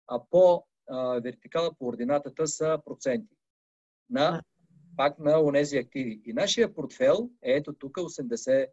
а 0.06 0.20
по 0.30 0.64
а, 0.90 1.20
вертикала 1.20 1.74
по 1.78 1.86
ординатата 1.86 2.46
са 2.46 2.78
проценти 2.84 3.36
на 4.10 4.42
пак 4.96 5.18
на 5.18 5.42
онези 5.42 5.76
активи. 5.76 6.22
И 6.24 6.32
нашия 6.32 6.74
портфел 6.74 7.30
е 7.42 7.52
ето 7.52 7.72
тук 7.72 7.96
80%. 7.96 8.68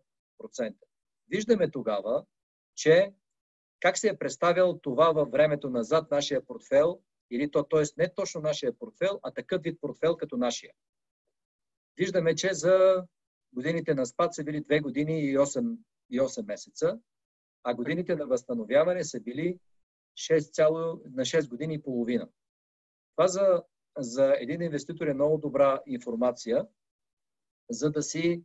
Виждаме 1.30 1.72
тогава, 1.72 2.26
че 2.76 3.13
как 3.80 3.97
се 3.97 4.07
е 4.07 4.17
представил 4.17 4.80
това 4.84 5.11
във 5.11 5.32
времето 5.32 5.70
назад 5.70 6.11
нашия 6.11 6.45
портфел, 6.45 6.99
или 7.32 7.51
то, 7.51 7.63
т.е. 7.63 7.84
не 7.97 8.13
точно 8.13 8.41
нашия 8.41 8.74
портфел, 8.80 9.20
а 9.24 9.32
такъв 9.32 9.61
вид 9.61 9.82
портфел 9.82 10.17
като 10.17 10.38
нашия. 10.38 10.74
Виждаме, 11.97 12.36
че 12.36 12.53
за 12.53 13.05
годините 13.53 13.93
на 13.93 14.05
спад 14.05 14.34
са 14.36 14.43
били 14.43 14.63
2 14.63 14.82
години 14.82 15.20
и 15.20 15.38
8, 15.38 15.78
и 16.09 16.20
8 16.20 16.45
месеца, 16.45 16.99
а 17.63 17.74
годините 17.74 18.15
на 18.15 18.28
възстановяване 18.28 19.03
са 19.03 19.20
били 19.20 19.59
6, 20.17 21.01
на 21.15 21.26
6 21.26 21.49
години 21.49 21.74
и 21.74 21.82
половина. 21.82 22.30
Това 23.15 23.28
за 23.28 23.63
за 24.00 24.36
един 24.39 24.62
инвеститор 24.62 25.08
е 25.08 25.14
много 25.14 25.38
добра 25.38 25.82
информация, 25.88 26.68
за 27.70 27.91
да 27.91 28.04
си 28.04 28.43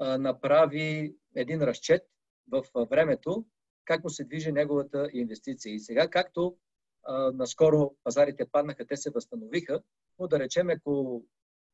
направи 0.00 1.14
един 1.34 1.62
разчет 1.62 2.02
в 2.50 2.64
времето, 2.90 3.46
как 3.84 4.04
му 4.04 4.10
се 4.10 4.24
движи 4.24 4.52
неговата 4.52 5.08
инвестиция. 5.12 5.74
И 5.74 5.78
сега, 5.78 6.10
както 6.10 6.56
наскоро 7.34 7.94
пазарите 8.04 8.46
паднаха, 8.52 8.86
те 8.86 8.96
се 8.96 9.10
възстановиха, 9.10 9.82
но 10.18 10.28
да 10.28 10.38
речем, 10.38 10.70
ако 10.70 11.24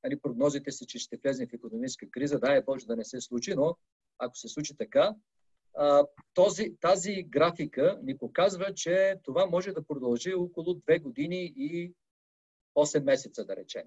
нали, 0.05 0.20
прогнозите 0.20 0.70
си, 0.70 0.87
че 0.87 0.99
ще 0.99 1.16
влезем 1.16 1.49
в 1.49 1.55
економическа 1.55 2.11
криза, 2.11 2.39
да 2.39 2.57
е 2.57 2.62
Боже 2.62 2.87
да 2.87 2.97
не 2.97 3.05
се 3.05 3.20
случи, 3.20 3.55
но 3.55 3.77
ако 4.18 4.37
се 4.37 4.49
случи 4.49 4.77
така, 4.77 5.14
този, 6.35 6.77
тази 6.81 7.23
графика 7.23 7.99
ни 8.03 8.18
показва, 8.18 8.75
че 8.75 9.14
това 9.23 9.47
може 9.47 9.73
да 9.73 9.87
продължи 9.87 10.35
около 10.35 10.66
2 10.66 11.03
години 11.03 11.53
и 11.57 11.93
8 12.77 13.05
месеца, 13.05 13.45
да 13.45 13.57
речем. 13.57 13.83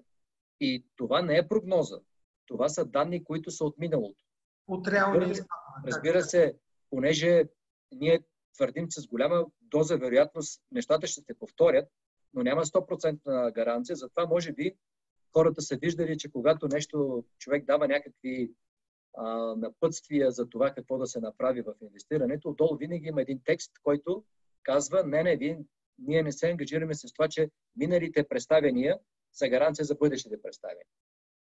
И 0.60 0.86
това 0.96 1.22
не 1.22 1.36
е 1.36 1.48
прогноза. 1.48 2.00
Това 2.46 2.68
са 2.68 2.84
данни, 2.84 3.24
които 3.24 3.50
са 3.50 3.64
от 3.64 3.78
миналото. 3.78 4.24
От 4.66 4.88
реалния 4.88 5.34
Разбира 5.86 6.22
се, 6.22 6.56
понеже 6.90 7.44
ние 7.92 8.20
твърдим, 8.54 8.88
че 8.88 9.00
с 9.00 9.06
голяма 9.06 9.46
доза 9.60 9.96
вероятност 9.96 10.62
нещата 10.72 11.06
ще 11.06 11.20
се 11.20 11.38
повторят, 11.38 11.88
но 12.34 12.42
няма 12.42 12.64
100% 12.64 13.52
гаранция. 13.52 13.96
Затова, 13.96 14.26
може 14.26 14.52
би, 14.52 14.76
хората 15.32 15.62
са 15.62 15.76
виждали, 15.76 16.18
че 16.18 16.32
когато 16.32 16.68
нещо 16.68 17.24
човек 17.38 17.64
дава 17.64 17.88
някакви 17.88 18.52
а, 19.16 19.54
напътствия 19.56 20.30
за 20.30 20.48
това 20.48 20.70
какво 20.70 20.98
да 20.98 21.06
се 21.06 21.20
направи 21.20 21.62
в 21.62 21.74
инвестирането, 21.82 22.48
отдолу 22.48 22.76
винаги 22.76 23.08
има 23.08 23.22
един 23.22 23.40
текст, 23.44 23.72
който 23.82 24.24
казва, 24.62 25.04
не, 25.04 25.22
не, 25.22 25.36
вие, 25.36 25.58
ние 25.98 26.22
не 26.22 26.32
се 26.32 26.50
ангажираме 26.50 26.94
с 26.94 27.12
това, 27.12 27.28
че 27.28 27.50
миналите 27.76 28.28
представения 28.28 28.98
са 29.32 29.48
гаранция 29.48 29.84
за 29.84 29.94
бъдещите 29.94 30.42
представения. 30.42 30.86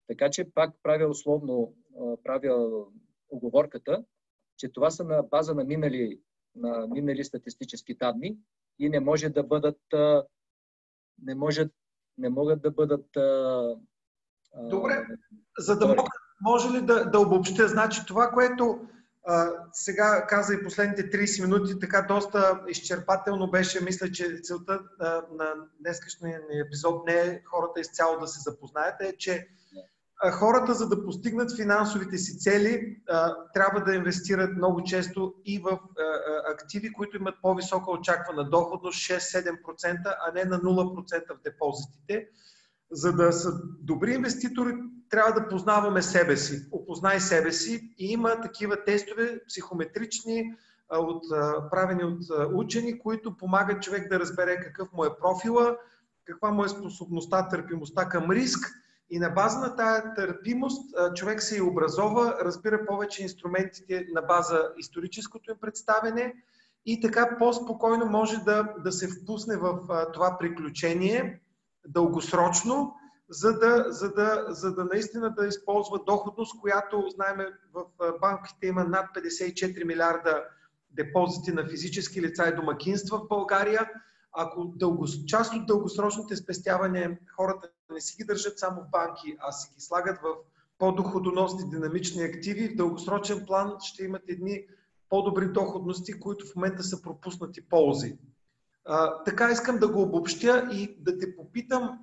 Така 0.07 0.31
че 0.31 0.51
пак 0.55 0.75
правя 0.83 1.09
условно, 1.09 1.75
правя 2.25 2.85
оговорката, 3.29 4.05
че 4.57 4.73
това 4.73 4.91
са 4.91 5.05
на 5.05 5.23
база 5.23 5.55
на 5.55 5.65
минали, 5.65 6.21
на 6.55 6.87
минали 6.87 7.25
статистически 7.25 7.95
данни 7.95 8.39
и 8.79 8.89
не 8.89 9.01
може 9.01 9.29
да 9.29 9.43
бъдат 9.43 9.81
не, 11.23 11.35
може, 11.35 11.69
не 12.19 12.29
могат 12.29 12.63
да 12.63 12.71
бъдат 12.71 13.07
Добре, 14.57 15.07
за 15.59 15.79
да 15.79 15.89
мога, 15.89 16.03
може 16.41 16.79
ли 16.79 16.87
да, 16.87 17.11
да 17.11 17.21
обобщя? 17.21 17.69
Значи 17.69 18.01
това, 18.07 18.31
което 18.31 18.81
сега 19.73 20.27
каза 20.27 20.55
и 20.55 20.65
последните 20.65 21.11
30 21.11 21.43
минути, 21.43 21.79
така 21.81 22.03
доста 22.09 22.61
изчерпателно 22.69 23.51
беше, 23.51 23.85
мисля, 23.85 24.13
че 24.13 24.41
целта 24.43 24.81
на 25.39 25.55
днескашния 25.81 26.41
епизод 26.67 27.07
не 27.07 27.15
е 27.15 27.43
хората 27.45 27.81
изцяло 27.81 28.21
да 28.21 28.27
се 28.27 28.41
запознаят, 28.41 29.01
е, 29.01 29.17
че 29.19 29.49
хората, 30.33 30.75
за 30.75 30.89
да 30.89 31.05
постигнат 31.05 31.57
финансовите 31.57 32.19
си 32.19 32.39
цели, 32.39 32.97
трябва 33.55 33.81
да 33.81 33.95
инвестират 33.95 34.57
много 34.57 34.83
често 34.83 35.35
и 35.45 35.59
в 35.59 35.79
активи, 36.53 36.93
които 36.93 37.17
имат 37.17 37.35
по-висока 37.43 37.91
очаквана 37.91 38.51
доходност, 38.51 38.99
6-7%, 38.99 40.17
а 40.27 40.33
не 40.35 40.45
на 40.45 40.59
0% 40.59 41.37
в 41.37 41.43
депозитите. 41.45 42.29
За 42.93 43.13
да 43.13 43.33
са 43.33 43.53
добри 43.81 44.13
инвеститори, 44.13 44.75
трябва 45.11 45.33
да 45.41 45.49
познаваме 45.49 46.03
себе 46.03 46.37
си. 46.37 46.67
Опознай 46.73 47.21
себе 47.21 47.53
си 47.53 47.95
и 47.99 48.13
има 48.13 48.41
такива 48.41 48.85
тестове 48.85 49.41
психометрични, 49.49 50.55
от, 50.91 51.25
правени 51.71 52.05
от 52.05 52.23
учени, 52.55 52.99
които 52.99 53.37
помагат 53.37 53.83
човек 53.83 54.09
да 54.09 54.21
разбере 54.21 54.61
какъв 54.61 54.93
му 54.93 55.05
е 55.05 55.17
профила, 55.21 55.77
каква 56.25 56.51
му 56.51 56.65
е 56.65 56.69
способността, 56.69 57.49
търпимостта 57.49 58.09
към 58.09 58.31
риск 58.31 58.75
и 59.11 59.19
на 59.19 59.31
база 59.31 59.59
на 59.59 59.77
тая 59.77 60.15
търпимост 60.15 60.95
човек 61.15 61.43
се 61.43 61.57
и 61.57 61.61
образова, 61.61 62.39
разбира 62.45 62.87
повече 62.87 63.23
инструментите 63.23 64.07
на 64.15 64.23
база 64.23 64.69
историческото 64.79 65.51
им 65.51 65.57
представене 65.61 66.35
и 66.87 67.01
така 67.01 67.37
по-спокойно 67.39 68.07
може 68.07 68.39
да, 68.39 68.75
да 68.85 68.93
се 68.93 69.09
впусне 69.09 69.57
в 69.57 69.79
това 70.13 70.37
приключение 70.39 71.41
дългосрочно, 71.89 72.95
за 73.31 73.59
да, 73.59 73.85
за, 73.89 74.13
да, 74.13 74.47
за 74.49 74.75
да 74.75 74.85
наистина 74.85 75.35
да 75.35 75.47
използва 75.47 75.99
доходност, 76.07 76.61
която 76.61 77.09
знаем 77.09 77.39
в 77.73 77.85
банките 78.21 78.67
има 78.67 78.85
над 78.85 79.07
54 79.17 79.85
милиарда 79.85 80.45
депозити 80.91 81.53
на 81.53 81.69
физически 81.69 82.23
лица 82.23 82.49
и 82.49 82.55
домакинства 82.55 83.19
в 83.19 83.29
България. 83.29 83.91
Ако 84.33 84.65
дълго, 84.65 85.07
част 85.27 85.55
от 85.55 85.67
дългосрочните 85.67 86.37
спестявания 86.37 87.19
хората 87.37 87.69
не 87.93 88.01
си 88.01 88.17
ги 88.17 88.25
държат 88.25 88.59
само 88.59 88.81
в 88.81 88.91
банки, 88.91 89.37
а 89.39 89.53
си 89.53 89.71
ги 89.75 89.81
слагат 89.81 90.19
в 90.23 90.35
по-доходоносни 90.79 91.71
динамични 91.71 92.23
активи, 92.23 92.69
в 92.69 92.77
дългосрочен 92.77 93.47
план 93.47 93.77
ще 93.81 94.05
имат 94.05 94.23
едни 94.29 94.67
по-добри 95.09 95.49
доходности, 95.49 96.21
които 96.21 96.47
в 96.47 96.57
момента 96.57 96.83
са 96.83 97.03
пропуснати 97.03 97.69
ползи. 97.69 98.19
А, 98.85 99.23
така 99.25 99.51
искам 99.51 99.79
да 99.79 99.89
го 99.89 100.03
обобщя 100.03 100.69
и 100.73 100.97
да 101.01 101.19
те 101.19 101.37
попитам 101.37 101.99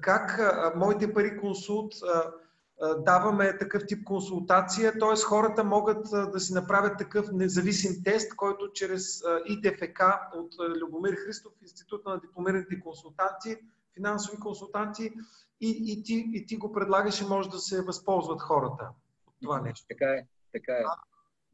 как 0.00 0.38
а, 0.38 0.72
моите 0.76 1.14
пари 1.14 1.40
консулт 1.40 1.94
а, 2.02 2.32
а, 2.80 2.94
даваме 2.94 3.58
такъв 3.58 3.82
тип 3.86 4.04
консултация, 4.04 4.92
т.е. 4.92 5.22
хората 5.24 5.64
могат 5.64 6.12
а, 6.12 6.26
да 6.26 6.40
си 6.40 6.52
направят 6.52 6.98
такъв 6.98 7.32
независим 7.32 8.02
тест, 8.04 8.36
който 8.36 8.72
чрез 8.72 9.24
а, 9.24 9.40
ИТФК 9.46 10.02
от 10.34 10.54
а, 10.60 10.68
Любомир 10.68 11.14
Христов, 11.14 11.52
Института 11.62 12.10
на 12.10 12.20
дипломираните 12.20 12.80
консултанти, 12.80 13.56
финансови 13.94 14.40
консултанти 14.40 15.12
и, 15.60 15.84
и, 15.86 16.02
ти, 16.02 16.30
и 16.32 16.46
ти 16.46 16.56
го 16.56 16.72
предлагаш 16.72 17.20
и 17.20 17.24
може 17.24 17.50
да 17.50 17.58
се 17.58 17.82
възползват 17.82 18.42
хората 18.42 18.88
от 19.26 19.34
това 19.42 19.60
нещо. 19.60 19.86
Така 19.88 20.12
е, 20.12 20.26
така 20.52 20.72
е. 20.72 20.84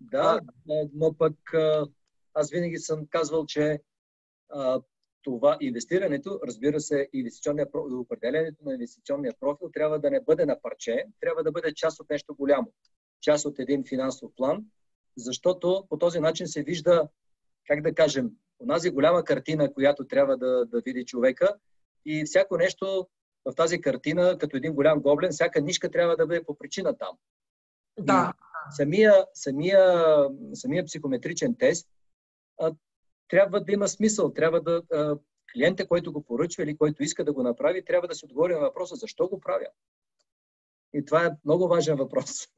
Да, 0.00 0.40
но 0.94 1.14
пък 1.14 1.34
аз 2.34 2.50
винаги 2.50 2.78
съм 2.78 3.06
казвал, 3.10 3.46
че 3.46 3.80
а, 4.50 4.80
това 5.26 5.56
инвестирането, 5.60 6.40
разбира 6.46 6.80
се, 6.80 7.08
инвестиционния, 7.12 7.66
определенето 7.74 8.64
на 8.64 8.72
инвестиционния 8.72 9.34
профил 9.40 9.70
трябва 9.72 9.98
да 9.98 10.10
не 10.10 10.20
бъде 10.20 10.46
на 10.46 10.60
парче, 10.62 11.04
трябва 11.20 11.42
да 11.42 11.52
бъде 11.52 11.74
част 11.74 12.00
от 12.00 12.10
нещо 12.10 12.34
голямо, 12.34 12.72
част 13.20 13.46
от 13.46 13.58
един 13.58 13.84
финансов 13.84 14.30
план, 14.36 14.64
защото 15.16 15.86
по 15.88 15.98
този 15.98 16.20
начин 16.20 16.46
се 16.46 16.62
вижда, 16.62 17.08
как 17.66 17.82
да 17.82 17.94
кажем, 17.94 18.30
онази 18.58 18.90
голяма 18.90 19.24
картина, 19.24 19.72
която 19.72 20.06
трябва 20.06 20.36
да, 20.36 20.66
да 20.66 20.80
види 20.80 21.04
човека 21.04 21.54
и 22.04 22.24
всяко 22.24 22.56
нещо 22.56 23.06
в 23.44 23.54
тази 23.54 23.80
картина, 23.80 24.38
като 24.38 24.56
един 24.56 24.74
голям 24.74 25.00
гоблен, 25.00 25.30
всяка 25.30 25.60
нишка 25.60 25.90
трябва 25.90 26.16
да 26.16 26.26
бъде 26.26 26.44
по 26.44 26.58
причина 26.58 26.98
там. 26.98 27.16
Да. 28.00 28.32
И 28.36 28.76
самия, 28.76 29.24
самия, 29.34 30.04
самия 30.54 30.84
психометричен 30.84 31.56
тест 31.58 31.88
трябва 33.28 33.60
да 33.60 33.72
има 33.72 33.88
смисъл. 33.88 34.32
Трябва 34.32 34.60
да 34.60 34.82
клиента, 35.52 35.88
който 35.88 36.12
го 36.12 36.24
поръчва 36.24 36.62
или 36.62 36.76
който 36.76 37.02
иска 37.02 37.24
да 37.24 37.32
го 37.32 37.42
направи, 37.42 37.84
трябва 37.84 38.08
да 38.08 38.14
се 38.14 38.24
отговори 38.24 38.52
на 38.52 38.60
въпроса 38.60 38.96
защо 38.96 39.28
го 39.28 39.40
правя. 39.40 39.66
И 40.94 41.04
това 41.04 41.24
е 41.24 41.30
много 41.44 41.68
важен 41.68 41.96
въпрос. 41.96 42.48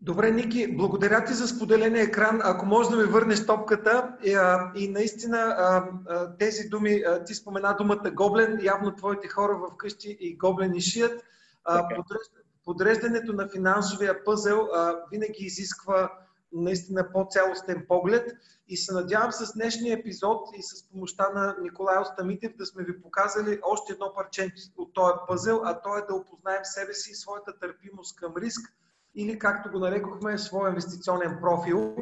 Добре, 0.00 0.30
Ники, 0.30 0.76
благодаря 0.76 1.24
ти 1.24 1.32
за 1.32 1.48
споделения 1.48 2.02
екран. 2.02 2.40
Ако 2.42 2.66
може 2.66 2.90
да 2.90 2.96
ми 2.96 3.04
върнеш 3.04 3.46
топката 3.46 4.16
и, 4.24 4.34
а, 4.34 4.72
и 4.76 4.88
наистина 4.88 5.38
а, 5.38 5.90
а, 6.08 6.36
тези 6.36 6.68
думи, 6.68 7.02
а, 7.06 7.24
ти 7.24 7.34
спомена 7.34 7.76
думата 7.78 8.10
гоблен, 8.14 8.58
явно 8.62 8.96
твоите 8.96 9.28
хора 9.28 9.60
вкъщи 9.72 10.16
и 10.20 10.36
гоблени 10.36 10.80
шият. 10.80 11.22
А, 11.64 11.88
подреждането 12.64 13.32
на 13.32 13.48
финансовия 13.48 14.24
пъзел 14.24 14.68
а, 14.72 14.96
винаги 15.12 15.44
изисква 15.44 16.12
наистина 16.52 17.12
по-цялостен 17.12 17.84
поглед 17.88 18.32
и 18.68 18.76
се 18.76 18.94
надявам 18.94 19.32
с 19.32 19.52
днешния 19.52 19.98
епизод 19.98 20.48
и 20.58 20.62
с 20.62 20.88
помощта 20.88 21.28
на 21.34 21.56
Николай 21.62 21.98
Остамитев 21.98 22.56
да 22.56 22.66
сме 22.66 22.84
ви 22.84 23.02
показали 23.02 23.60
още 23.62 23.92
едно 23.92 24.12
парче 24.14 24.54
от 24.76 24.92
този 24.92 25.12
пъзел, 25.28 25.60
а 25.64 25.80
то 25.80 25.98
е 25.98 26.06
да 26.08 26.14
опознаем 26.14 26.64
себе 26.64 26.94
си 26.94 27.10
и 27.10 27.14
своята 27.14 27.58
търпимост 27.58 28.16
към 28.16 28.34
риск 28.36 28.60
или 29.14 29.38
както 29.38 29.70
го 29.70 29.78
нарекохме, 29.78 30.38
своя 30.38 30.68
инвестиционен 30.68 31.38
профил. 31.40 31.96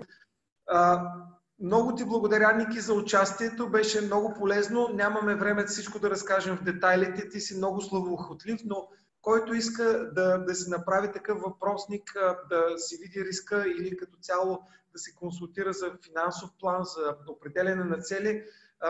А, 0.66 1.12
много 1.61 1.94
ти 1.94 2.05
благодаря, 2.05 2.57
Ники, 2.57 2.80
за 2.80 2.94
участието. 2.94 3.70
Беше 3.70 4.01
много 4.01 4.34
полезно. 4.34 4.88
Нямаме 4.94 5.34
време 5.34 5.64
всичко 5.64 5.99
да 5.99 6.11
разкажем 6.11 6.57
в 6.57 6.62
детайлите. 6.62 7.28
Ти 7.28 7.40
си 7.40 7.57
много 7.57 7.80
словоохотлив, 7.80 8.61
но 8.64 8.88
който 9.27 9.55
иска 9.55 10.11
да, 10.12 10.39
да 10.39 10.55
си 10.55 10.70
направи 10.70 11.12
такъв 11.12 11.41
въпросник, 11.41 12.16
да 12.51 12.79
си 12.79 12.97
види 12.97 13.24
риска 13.24 13.64
или 13.79 13.97
като 13.97 14.18
цяло 14.18 14.62
да 14.93 14.99
се 14.99 15.14
консултира 15.14 15.72
за 15.72 15.93
финансов 16.05 16.51
план, 16.61 16.85
за 16.85 17.16
определене 17.29 17.85
на 17.85 17.99
цели, 17.99 18.45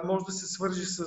може 0.05 0.25
да 0.25 0.33
се 0.33 0.47
свържи 0.47 0.85
с, 0.85 1.07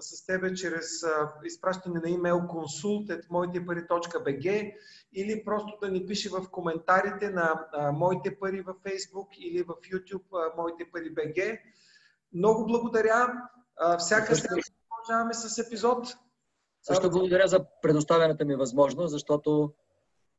с 0.00 0.26
тебе 0.26 0.54
чрез 0.54 1.04
изпращане 1.44 2.00
на 2.04 2.10
имейл 2.10 2.36
consult.moitepari.bg 2.36 4.74
или 5.12 5.44
просто 5.44 5.78
да 5.82 5.90
ни 5.90 6.06
пише 6.06 6.30
в 6.30 6.50
коментарите 6.50 7.30
на 7.30 7.66
Моите 7.94 8.38
пари 8.38 8.60
във 8.60 8.76
Facebook 8.76 9.36
или 9.38 9.62
в 9.62 9.68
YouTube 9.68 10.56
Моите 10.56 10.90
пари 10.92 11.14
BG. 11.14 11.58
Много 12.32 12.66
благодаря. 12.66 13.42
Всяка 13.98 14.36
седмица 14.36 14.72
продължаваме 14.88 15.34
с 15.34 15.58
епизод. 15.58 16.16
Също 16.82 17.10
благодаря 17.10 17.48
за 17.48 17.64
предоставената 17.82 18.44
ми 18.44 18.56
възможност, 18.56 19.10
защото 19.10 19.72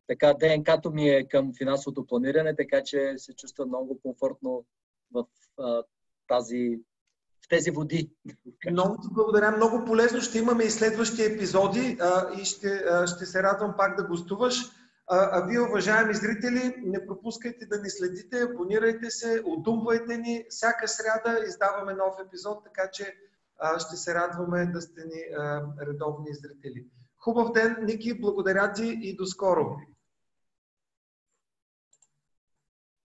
така 0.08 0.34
ДНК-то 0.34 0.92
ми 0.92 1.10
е 1.10 1.28
към 1.28 1.54
финансовото 1.58 2.06
планиране, 2.06 2.56
така 2.56 2.84
че 2.84 3.14
се 3.18 3.34
чувствам 3.34 3.68
много 3.68 4.00
комфортно 4.02 4.66
в 5.14 5.26
а, 5.60 5.84
тази 6.28 6.80
в 7.46 7.50
тези 7.50 7.72
води. 7.72 8.12
Много 8.72 8.96
ти 8.96 9.08
благодаря. 9.12 9.52
Много 9.52 9.86
полезно. 9.86 10.22
Ще 10.22 10.38
имаме 10.38 10.64
и 10.64 10.70
следващи 10.70 11.24
епизоди 11.24 11.98
а, 12.02 12.42
и 12.42 12.46
ще, 12.46 12.68
а, 12.68 13.08
ще 13.08 13.26
се 13.26 13.44
радвам 13.44 13.74
пак 13.78 13.98
да 13.98 14.04
гостуваш. 14.04 14.56
А, 15.08 15.30
а 15.32 15.46
вие, 15.46 15.60
уважаеми 15.60 16.14
зрители, 16.14 16.76
не 16.78 17.08
пропускайте 17.08 17.66
да 17.66 17.82
ни 17.82 17.90
следите, 17.90 18.42
абонирайте 18.42 19.10
се, 19.10 19.44
удумвайте 19.46 20.18
ни. 20.18 20.46
Всяка 20.50 20.88
сряда 20.88 21.46
издаваме 21.48 21.94
нов 21.94 22.16
епизод, 22.26 22.64
така 22.64 22.90
че 22.94 23.16
ще 23.80 23.96
се 23.96 24.14
радваме 24.14 24.66
да 24.66 24.82
сте 24.82 25.02
ни 25.06 25.22
редовни 25.88 26.34
зрители. 26.34 26.86
Хубав 27.18 27.52
ден, 27.52 27.78
Ники, 27.82 28.22
благодаря 28.22 28.74
ти 28.74 29.00
и 29.02 29.16
до 29.16 29.26
скоро! 29.26 29.78